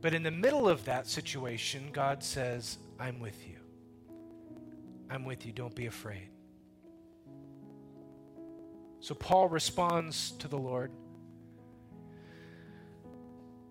But 0.00 0.14
in 0.14 0.22
the 0.22 0.30
middle 0.30 0.66
of 0.66 0.86
that 0.86 1.06
situation, 1.06 1.90
God 1.92 2.24
says, 2.24 2.78
I'm 2.98 3.20
with 3.20 3.46
you. 3.46 3.56
I'm 5.10 5.24
with 5.26 5.44
you. 5.44 5.52
Don't 5.52 5.74
be 5.74 5.86
afraid. 5.86 6.30
So 9.00 9.14
Paul 9.14 9.48
responds 9.48 10.30
to 10.32 10.48
the 10.48 10.56
Lord. 10.56 10.90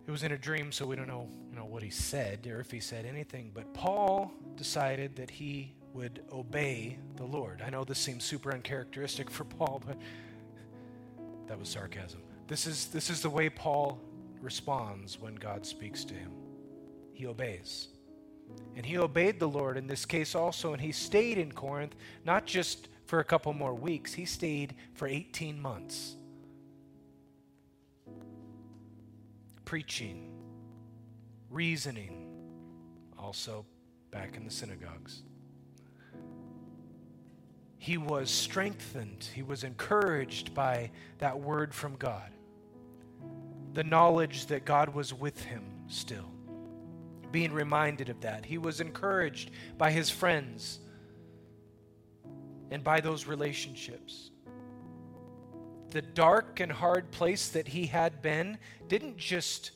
It 0.08 0.12
was 0.12 0.24
in 0.24 0.32
a 0.32 0.38
dream, 0.38 0.72
so 0.72 0.86
we 0.86 0.96
don't 0.96 1.08
know, 1.08 1.30
you 1.50 1.56
know 1.56 1.66
what 1.66 1.84
he 1.84 1.92
said 1.92 2.48
or 2.48 2.60
if 2.60 2.72
he 2.72 2.80
said 2.80 3.06
anything. 3.06 3.52
But 3.54 3.74
Paul 3.74 4.32
decided 4.56 5.16
that 5.18 5.30
he 5.30 5.74
would 5.94 6.24
obey 6.32 6.98
the 7.16 7.26
Lord. 7.26 7.62
I 7.66 7.70
know 7.70 7.84
this 7.84 8.00
seems 8.00 8.24
super 8.24 8.52
uncharacteristic 8.54 9.30
for 9.30 9.44
Paul, 9.44 9.82
but 9.86 9.98
that 11.48 11.60
was 11.60 11.70
sarcasm. 11.70 12.22
This 12.48 12.68
is, 12.68 12.88
this 12.88 13.10
is 13.10 13.22
the 13.22 13.30
way 13.30 13.50
Paul 13.50 14.00
responds 14.42 15.20
when 15.20 15.36
God 15.36 15.66
speaks 15.66 16.04
to 16.06 16.14
him. 16.14 16.32
He 17.14 17.26
obeys. 17.28 17.90
And 18.76 18.86
he 18.86 18.98
obeyed 18.98 19.40
the 19.40 19.48
Lord 19.48 19.78
in 19.78 19.88
this 19.88 20.06
case 20.06 20.36
also, 20.36 20.74
and 20.74 20.82
he 20.82 20.92
stayed 20.92 21.38
in 21.38 21.52
Corinth 21.52 21.96
not 22.26 22.46
just 22.46 22.88
for 23.06 23.20
a 23.20 23.24
couple 23.24 23.54
more 23.54 23.74
weeks, 23.74 24.14
he 24.14 24.26
stayed 24.26 24.76
for 24.94 25.08
18 25.08 25.60
months. 25.60 26.16
Preaching, 29.66 30.32
reasoning, 31.50 32.28
also 33.18 33.66
back 34.12 34.38
in 34.38 34.46
the 34.46 34.52
synagogues. 34.52 35.24
He 37.82 37.98
was 37.98 38.30
strengthened, 38.30 39.28
he 39.34 39.42
was 39.42 39.64
encouraged 39.64 40.54
by 40.54 40.92
that 41.20 41.40
word 41.40 41.74
from 41.74 41.96
God. 41.96 42.30
The 43.74 43.86
knowledge 43.86 44.48
that 44.48 44.66
God 44.66 44.94
was 44.94 45.14
with 45.14 45.42
him 45.42 45.64
still 45.88 46.30
being 47.32 47.54
reminded 47.54 48.10
of 48.10 48.20
that. 48.22 48.44
He 48.44 48.58
was 48.58 48.82
encouraged 48.82 49.52
by 49.78 49.92
his 49.92 50.10
friends 50.10 50.80
and 52.72 52.84
by 52.84 53.00
those 53.00 53.28
relationships. 53.28 54.32
The 55.92 56.02
dark 56.02 56.60
and 56.60 56.72
hard 56.72 57.12
place 57.12 57.50
that 57.50 57.68
he 57.68 57.86
had 57.86 58.22
been 58.22 58.58
didn't 58.88 59.18
just 59.18 59.72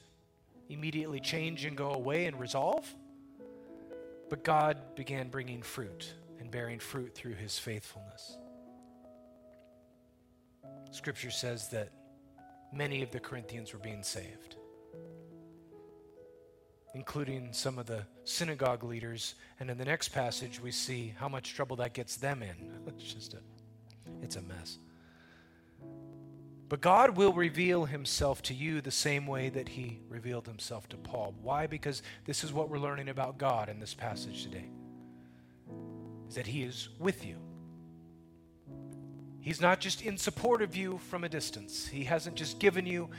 immediately 0.68 1.20
change 1.20 1.64
and 1.64 1.78
go 1.78 1.92
away 1.94 2.26
and 2.26 2.40
resolve, 2.40 2.92
but 4.30 4.44
God 4.44 4.96
began 4.96 5.30
bringing 5.30 5.62
fruit 5.62 6.14
and 6.44 6.52
bearing 6.52 6.78
fruit 6.78 7.16
through 7.16 7.34
his 7.34 7.58
faithfulness. 7.58 8.38
Scripture 10.92 11.32
says 11.32 11.70
that 11.70 11.90
many 12.72 13.02
of 13.02 13.10
the 13.10 13.20
Corinthians 13.20 13.74
were 13.74 13.80
being 13.80 14.04
saved 14.04 14.58
including 16.94 17.52
some 17.52 17.80
of 17.80 17.86
the 17.86 18.06
synagogue 18.24 18.84
leaders. 18.84 19.36
And 19.60 19.70
in 19.70 19.78
the 19.78 19.86
next 19.86 20.10
passage, 20.10 20.62
we 20.62 20.72
see 20.72 21.14
how 21.18 21.28
much 21.28 21.56
trouble 21.56 21.76
that 21.78 21.94
gets 21.94 22.16
them 22.18 22.44
in. 22.44 22.56
It's 22.88 23.14
just 23.14 23.34
a, 23.34 23.40
it's 24.22 24.36
a 24.36 24.42
mess. 24.42 24.78
But 26.70 26.82
God 26.82 27.18
will 27.18 27.34
reveal 27.34 27.86
himself 27.86 28.42
to 28.44 28.54
you 28.54 28.82
the 28.82 28.92
same 28.92 29.26
way 29.26 29.50
that 29.50 29.70
he 29.70 30.00
revealed 30.10 30.48
himself 30.48 30.88
to 30.90 30.98
Paul. 30.98 31.34
Why? 31.42 31.68
Because 31.68 32.04
this 32.26 32.44
is 32.44 32.54
what 32.54 32.70
we're 32.70 32.80
learning 32.80 33.10
about 33.10 33.38
God 33.38 33.70
in 33.70 33.80
this 33.80 33.94
passage 33.94 34.44
today. 34.44 34.70
Is 36.34 36.38
that 36.38 36.48
he 36.48 36.64
is 36.64 36.90
with 36.98 37.24
you. 37.24 37.36
He's 39.40 39.62
not 39.62 39.80
just 39.80 40.02
in 40.02 40.18
support 40.18 40.64
of 40.64 40.76
you 40.76 40.98
from 40.98 41.24
a 41.24 41.30
distance. 41.30 41.86
He 41.86 42.04
hasn't 42.06 42.36
just 42.36 42.58
given 42.58 42.88
you 42.88 43.12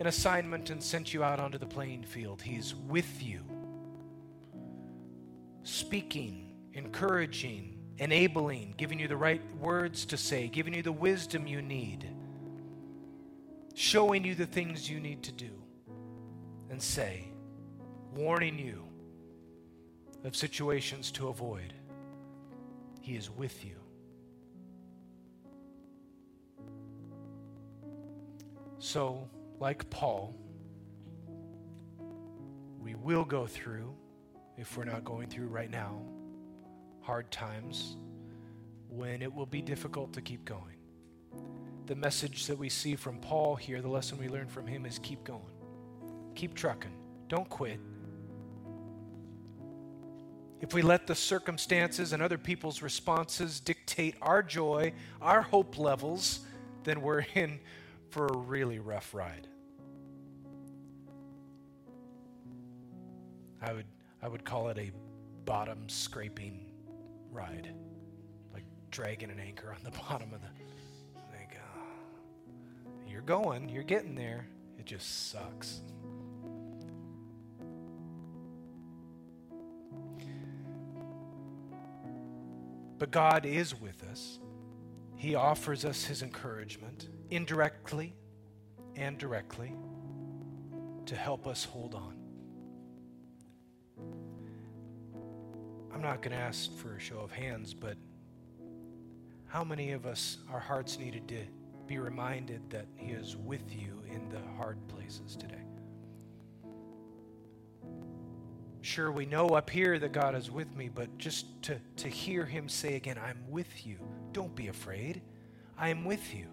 an 0.00 0.06
assignment 0.06 0.68
and 0.68 0.82
sent 0.82 1.14
you 1.14 1.24
out 1.24 1.40
onto 1.40 1.56
the 1.56 1.64
playing 1.64 2.04
field. 2.04 2.42
He's 2.42 2.74
with 2.74 3.22
you, 3.22 3.40
speaking, 5.62 6.52
encouraging, 6.74 7.78
enabling, 7.96 8.74
giving 8.76 8.98
you 8.98 9.08
the 9.08 9.16
right 9.16 9.40
words 9.58 10.04
to 10.04 10.18
say, 10.18 10.46
giving 10.48 10.74
you 10.74 10.82
the 10.82 10.92
wisdom 10.92 11.46
you 11.46 11.62
need, 11.62 12.06
showing 13.72 14.26
you 14.26 14.34
the 14.34 14.44
things 14.44 14.90
you 14.90 15.00
need 15.00 15.22
to 15.22 15.32
do 15.32 15.52
and 16.68 16.82
say, 16.82 17.28
warning 18.14 18.58
you 18.58 18.84
of 20.22 20.36
situations 20.36 21.10
to 21.12 21.28
avoid. 21.28 21.72
He 23.02 23.16
is 23.16 23.28
with 23.30 23.64
you. 23.64 23.74
So, 28.78 29.28
like 29.58 29.90
Paul, 29.90 30.36
we 32.80 32.94
will 32.94 33.24
go 33.24 33.44
through, 33.48 33.92
if 34.56 34.76
we're 34.76 34.84
not 34.84 35.04
going 35.04 35.28
through 35.28 35.48
right 35.48 35.70
now, 35.70 36.00
hard 37.00 37.28
times 37.32 37.96
when 38.88 39.20
it 39.20 39.34
will 39.34 39.46
be 39.46 39.62
difficult 39.62 40.12
to 40.12 40.20
keep 40.20 40.44
going. 40.44 40.76
The 41.86 41.96
message 41.96 42.46
that 42.46 42.56
we 42.56 42.68
see 42.68 42.94
from 42.94 43.18
Paul 43.18 43.56
here, 43.56 43.82
the 43.82 43.88
lesson 43.88 44.16
we 44.16 44.28
learn 44.28 44.46
from 44.46 44.68
him 44.68 44.86
is 44.86 45.00
keep 45.00 45.24
going, 45.24 45.42
keep 46.36 46.54
trucking, 46.54 46.94
don't 47.26 47.48
quit. 47.48 47.80
If 50.62 50.72
we 50.72 50.80
let 50.80 51.08
the 51.08 51.14
circumstances 51.16 52.12
and 52.12 52.22
other 52.22 52.38
people's 52.38 52.82
responses 52.82 53.58
dictate 53.58 54.14
our 54.22 54.44
joy, 54.44 54.92
our 55.20 55.42
hope 55.42 55.76
levels, 55.76 56.40
then 56.84 57.02
we're 57.02 57.26
in 57.34 57.58
for 58.10 58.28
a 58.28 58.36
really 58.36 58.78
rough 58.78 59.12
ride. 59.12 59.48
I 63.60 63.72
would, 63.72 63.86
I 64.22 64.28
would 64.28 64.44
call 64.44 64.68
it 64.68 64.78
a 64.78 64.92
bottom 65.44 65.88
scraping 65.88 66.70
ride, 67.32 67.68
like 68.54 68.64
dragging 68.92 69.30
an 69.30 69.40
anchor 69.40 69.74
on 69.76 69.82
the 69.82 69.96
bottom 70.08 70.32
of 70.32 70.40
the. 70.40 70.48
Like, 71.36 71.56
uh, 71.56 72.90
you're 73.08 73.22
going, 73.22 73.68
you're 73.68 73.82
getting 73.82 74.14
there. 74.14 74.46
It 74.78 74.86
just 74.86 75.30
sucks. 75.30 75.80
But 83.02 83.10
God 83.10 83.46
is 83.46 83.74
with 83.74 84.04
us. 84.04 84.38
He 85.16 85.34
offers 85.34 85.84
us 85.84 86.04
His 86.04 86.22
encouragement 86.22 87.08
indirectly 87.30 88.14
and 88.94 89.18
directly 89.18 89.74
to 91.06 91.16
help 91.16 91.48
us 91.48 91.64
hold 91.64 91.96
on. 91.96 92.14
I'm 95.92 96.00
not 96.00 96.22
going 96.22 96.30
to 96.30 96.40
ask 96.40 96.72
for 96.76 96.94
a 96.94 97.00
show 97.00 97.18
of 97.18 97.32
hands, 97.32 97.74
but 97.74 97.96
how 99.48 99.64
many 99.64 99.90
of 99.90 100.06
us, 100.06 100.36
our 100.48 100.60
hearts 100.60 100.96
needed 100.96 101.26
to 101.26 101.40
be 101.88 101.98
reminded 101.98 102.70
that 102.70 102.86
He 102.94 103.10
is 103.10 103.36
with 103.36 103.74
you 103.74 104.00
in 104.08 104.28
the 104.28 104.38
hard 104.56 104.78
places 104.86 105.34
today? 105.34 105.64
Sure, 108.82 109.12
we 109.12 109.26
know 109.26 109.46
up 109.50 109.70
here 109.70 109.96
that 110.00 110.10
God 110.10 110.34
is 110.34 110.50
with 110.50 110.74
me, 110.74 110.90
but 110.92 111.16
just 111.16 111.46
to, 111.62 111.80
to 111.96 112.08
hear 112.08 112.44
Him 112.44 112.68
say 112.68 112.96
again, 112.96 113.16
I'm 113.16 113.48
with 113.48 113.86
you. 113.86 113.96
Don't 114.32 114.54
be 114.56 114.66
afraid. 114.66 115.22
I 115.78 115.88
am 115.88 116.04
with 116.04 116.34
you. 116.34 116.46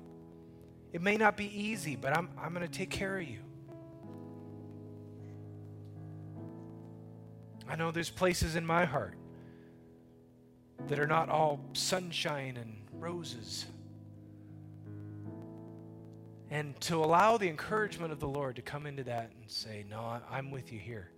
It 0.94 1.02
may 1.02 1.18
not 1.18 1.36
be 1.36 1.46
easy, 1.46 1.96
but 1.96 2.16
I'm, 2.16 2.30
I'm 2.40 2.54
going 2.54 2.66
to 2.66 2.72
take 2.72 2.92
care 2.92 3.18
of 3.18 3.28
you. 3.28 3.40
I 7.68 7.76
know 7.76 7.90
there's 7.90 8.12
places 8.12 8.56
in 8.56 8.66
my 8.66 8.86
heart 8.86 9.16
that 10.88 11.00
are 11.00 11.08
not 11.08 11.30
all 11.30 11.60
sunshine 11.74 12.58
and 12.58 12.76
roses. 12.94 13.66
And 16.52 16.80
to 16.82 17.04
allow 17.04 17.38
the 17.38 17.48
encouragement 17.48 18.12
of 18.12 18.20
the 18.20 18.28
Lord 18.28 18.56
to 18.58 18.62
come 18.62 18.86
into 18.86 19.04
that 19.06 19.32
and 19.40 19.50
say, 19.50 19.86
No, 19.90 20.20
I'm 20.32 20.52
with 20.52 20.72
you 20.72 20.80
here. 20.80 21.12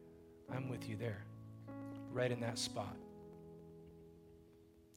I'm 0.53 0.69
with 0.69 0.87
you 0.87 0.95
there. 0.95 1.23
Right 2.11 2.31
in 2.31 2.39
that 2.41 2.57
spot. 2.57 2.95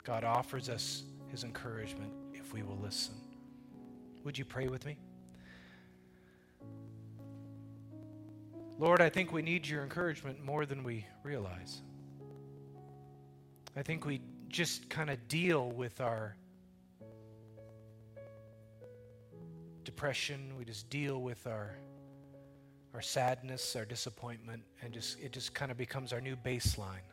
God 0.03 0.25
offers 0.25 0.69
us 0.69 1.05
his 1.29 1.45
encouragement 1.45 2.13
if 2.33 2.53
we 2.53 2.63
will 2.63 2.79
listen. 2.83 3.15
Would 4.25 4.37
you 4.37 4.45
pray 4.45 4.69
with 4.69 4.85
me? 4.85 4.99
Lord, 8.79 9.01
I 9.01 9.09
think 9.09 9.33
we 9.33 9.43
need 9.43 9.67
your 9.67 9.83
encouragement 9.83 10.45
more 10.45 10.67
than 10.67 10.83
we 10.83 11.07
realize. 11.23 11.81
I 13.77 13.83
think 13.83 14.05
we 14.05 14.21
just 14.49 14.89
kind 14.89 15.11
of 15.11 15.29
deal 15.29 15.71
with 15.71 16.01
our 16.01 16.37
depression, 19.85 20.53
we 20.59 20.65
just 20.65 20.89
deal 20.91 21.21
with 21.21 21.47
our 21.47 21.77
our 22.95 23.03
sadness, 23.03 23.75
our 23.75 23.85
disappointment, 23.85 24.63
and 24.81 24.95
just 24.95 25.19
it 25.21 25.33
just 25.33 25.53
kind 25.53 25.71
of 25.71 25.77
becomes 25.77 26.13
our 26.13 26.21
new 26.21 26.37
baseline. 26.37 27.05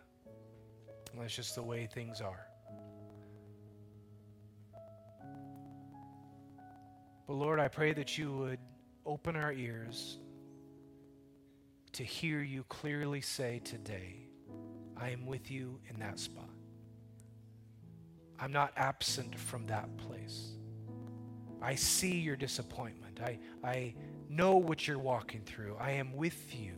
And 1.12 1.22
that's 1.22 1.36
just 1.36 1.56
the 1.56 1.64
way 1.64 1.90
things 1.92 2.22
are. 2.22 2.46
But 7.28 7.34
Lord, 7.34 7.60
I 7.60 7.68
pray 7.68 7.94
that 7.94 8.18
you 8.18 8.32
would 8.32 8.60
open 9.06 9.36
our 9.36 9.52
ears 9.52 10.20
to 11.94 12.04
hear 12.04 12.42
you 12.42 12.64
clearly 12.70 13.22
say 13.22 13.60
today, 13.64 14.28
I 14.96 15.10
am 15.10 15.26
with 15.26 15.50
you 15.50 15.80
in 15.90 16.00
that 16.00 16.20
spot. 16.20 16.50
I'm 18.40 18.52
not 18.52 18.72
absent 18.76 19.38
from 19.38 19.66
that 19.68 19.98
place. 19.98 20.52
I 21.62 21.76
see 21.76 22.20
your 22.20 22.36
disappointment. 22.36 23.20
I, 23.22 23.40
I 23.64 23.94
know 24.32 24.56
what 24.56 24.88
you're 24.88 24.98
walking 24.98 25.42
through. 25.46 25.76
I 25.80 25.92
am 25.92 26.16
with 26.16 26.56
you. 26.56 26.74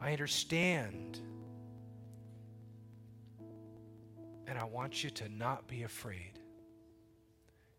I 0.00 0.12
understand. 0.12 1.20
And 4.46 4.58
I 4.58 4.64
want 4.64 5.02
you 5.02 5.10
to 5.10 5.28
not 5.28 5.66
be 5.66 5.82
afraid. 5.82 6.38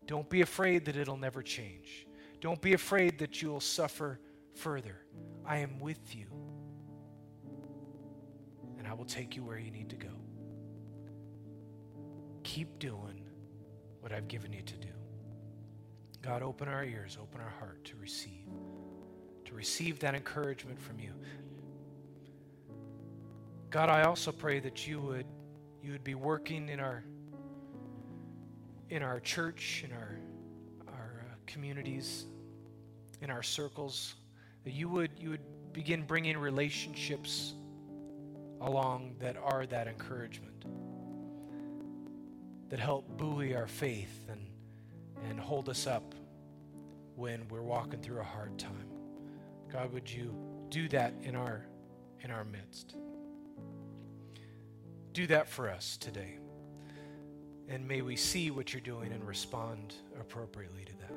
Don't 0.06 0.28
be 0.28 0.42
afraid 0.42 0.84
that 0.84 0.96
it'll 0.96 1.16
never 1.16 1.42
change. 1.42 2.06
Don't 2.40 2.60
be 2.60 2.74
afraid 2.74 3.18
that 3.18 3.42
you'll 3.42 3.60
suffer 3.60 4.18
further. 4.54 4.96
I 5.44 5.58
am 5.58 5.80
with 5.80 6.14
you. 6.14 6.26
And 8.78 8.86
I 8.86 8.94
will 8.94 9.04
take 9.04 9.36
you 9.36 9.42
where 9.42 9.58
you 9.58 9.70
need 9.70 9.90
to 9.90 9.96
go. 9.96 10.08
Keep 12.42 12.78
doing 12.78 13.24
what 14.00 14.12
I've 14.12 14.28
given 14.28 14.52
you 14.52 14.62
to 14.62 14.76
do. 14.76 14.99
God, 16.22 16.42
open 16.42 16.68
our 16.68 16.84
ears, 16.84 17.16
open 17.20 17.40
our 17.40 17.52
heart 17.58 17.84
to 17.86 17.96
receive, 17.96 18.46
to 19.46 19.54
receive 19.54 19.98
that 20.00 20.14
encouragement 20.14 20.78
from 20.80 20.98
you. 20.98 21.12
God, 23.70 23.88
I 23.88 24.02
also 24.02 24.32
pray 24.32 24.58
that 24.60 24.86
you 24.86 25.00
would 25.00 25.26
you 25.82 25.92
would 25.92 26.04
be 26.04 26.14
working 26.14 26.68
in 26.68 26.80
our 26.80 27.02
in 28.90 29.02
our 29.02 29.20
church, 29.20 29.84
in 29.86 29.92
our 29.92 30.18
our 30.88 31.24
uh, 31.24 31.34
communities, 31.46 32.26
in 33.22 33.30
our 33.30 33.42
circles, 33.42 34.16
that 34.64 34.72
you 34.72 34.88
would 34.88 35.12
you 35.16 35.30
would 35.30 35.72
begin 35.72 36.02
bringing 36.02 36.36
relationships 36.36 37.54
along 38.60 39.14
that 39.20 39.36
are 39.36 39.64
that 39.66 39.86
encouragement, 39.86 40.64
that 42.68 42.78
help 42.78 43.16
buoy 43.16 43.54
our 43.54 43.68
faith 43.68 44.26
and 44.28 44.49
and 45.28 45.38
hold 45.38 45.68
us 45.68 45.86
up 45.86 46.14
when 47.16 47.46
we're 47.48 47.62
walking 47.62 48.00
through 48.00 48.20
a 48.20 48.24
hard 48.24 48.58
time. 48.58 48.88
God, 49.72 49.92
would 49.92 50.10
you 50.10 50.34
do 50.68 50.88
that 50.88 51.14
in 51.22 51.34
our 51.34 51.66
in 52.22 52.30
our 52.30 52.44
midst? 52.44 52.94
Do 55.12 55.26
that 55.28 55.48
for 55.48 55.68
us 55.68 55.96
today. 55.96 56.38
And 57.68 57.86
may 57.86 58.02
we 58.02 58.16
see 58.16 58.50
what 58.50 58.72
you're 58.72 58.80
doing 58.80 59.12
and 59.12 59.24
respond 59.24 59.94
appropriately 60.18 60.84
to 60.84 60.92
that. 60.98 61.12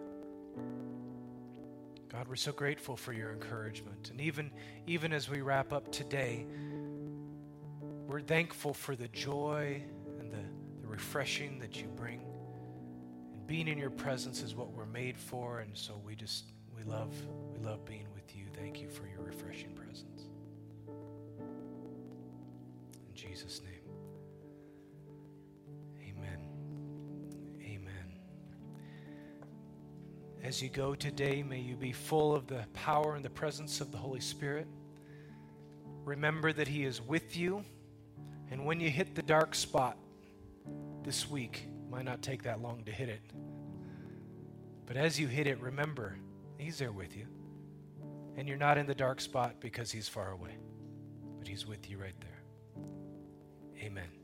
God, 2.09 2.27
we're 2.27 2.35
so 2.35 2.51
grateful 2.51 2.95
for 2.95 3.11
your 3.11 3.31
encouragement. 3.31 4.11
And 4.11 4.21
even, 4.21 4.51
even 4.85 5.13
as 5.13 5.29
we 5.29 5.41
wrap 5.41 5.73
up 5.73 5.91
today, 5.91 6.45
we're 8.07 8.21
thankful 8.21 8.73
for 8.73 8.95
the 8.95 9.07
joy 9.07 9.81
and 10.19 10.31
the, 10.31 10.43
the 10.81 10.87
refreshing 10.87 11.57
that 11.59 11.81
you 11.81 11.87
bring. 11.87 12.21
Being 13.47 13.67
in 13.67 13.77
your 13.77 13.89
presence 13.89 14.41
is 14.41 14.55
what 14.55 14.71
we're 14.71 14.85
made 14.85 15.17
for, 15.17 15.59
and 15.59 15.77
so 15.77 15.99
we 16.05 16.15
just 16.15 16.45
we 16.75 16.83
love 16.83 17.13
we 17.51 17.59
love 17.65 17.85
being 17.85 18.07
with 18.13 18.35
you. 18.35 18.45
Thank 18.57 18.81
you 18.81 18.89
for 18.89 19.05
your 19.07 19.21
refreshing 19.21 19.71
presence. 19.73 20.23
In 23.09 23.15
Jesus' 23.15 23.61
name. 23.61 23.73
Amen. 26.01 26.39
Amen. 27.61 28.19
As 30.41 30.61
you 30.61 30.69
go 30.69 30.95
today, 30.95 31.43
may 31.43 31.59
you 31.59 31.75
be 31.75 31.91
full 31.91 32.33
of 32.33 32.47
the 32.47 32.65
power 32.73 33.15
and 33.15 33.25
the 33.25 33.29
presence 33.29 33.81
of 33.81 33.91
the 33.91 33.97
Holy 33.97 34.21
Spirit. 34.21 34.67
Remember 36.05 36.53
that 36.53 36.67
He 36.67 36.85
is 36.85 37.01
with 37.01 37.35
you. 37.35 37.63
And 38.51 38.65
when 38.65 38.79
you 38.79 38.89
hit 38.89 39.15
the 39.15 39.21
dark 39.21 39.55
spot 39.55 39.97
this 41.03 41.29
week, 41.29 41.67
might 41.93 42.05
not 42.05 42.23
take 42.23 42.41
that 42.41 42.59
long 42.59 42.83
to 42.85 42.91
hit 42.91 43.07
it. 43.07 43.21
But 44.87 44.97
as 44.97 45.19
you 45.19 45.27
hit 45.27 45.45
it, 45.45 45.59
remember, 45.61 46.17
He's 46.57 46.79
there 46.79 46.91
with 46.91 47.15
you. 47.15 47.27
And 48.35 48.47
you're 48.47 48.57
not 48.57 48.79
in 48.79 48.87
the 48.87 48.95
dark 48.95 49.21
spot 49.21 49.57
because 49.59 49.91
He's 49.91 50.07
far 50.07 50.31
away, 50.31 50.57
but 51.37 51.47
He's 51.47 51.67
with 51.67 51.87
you 51.87 51.99
right 51.99 52.15
there. 52.19 52.83
Amen. 53.79 54.22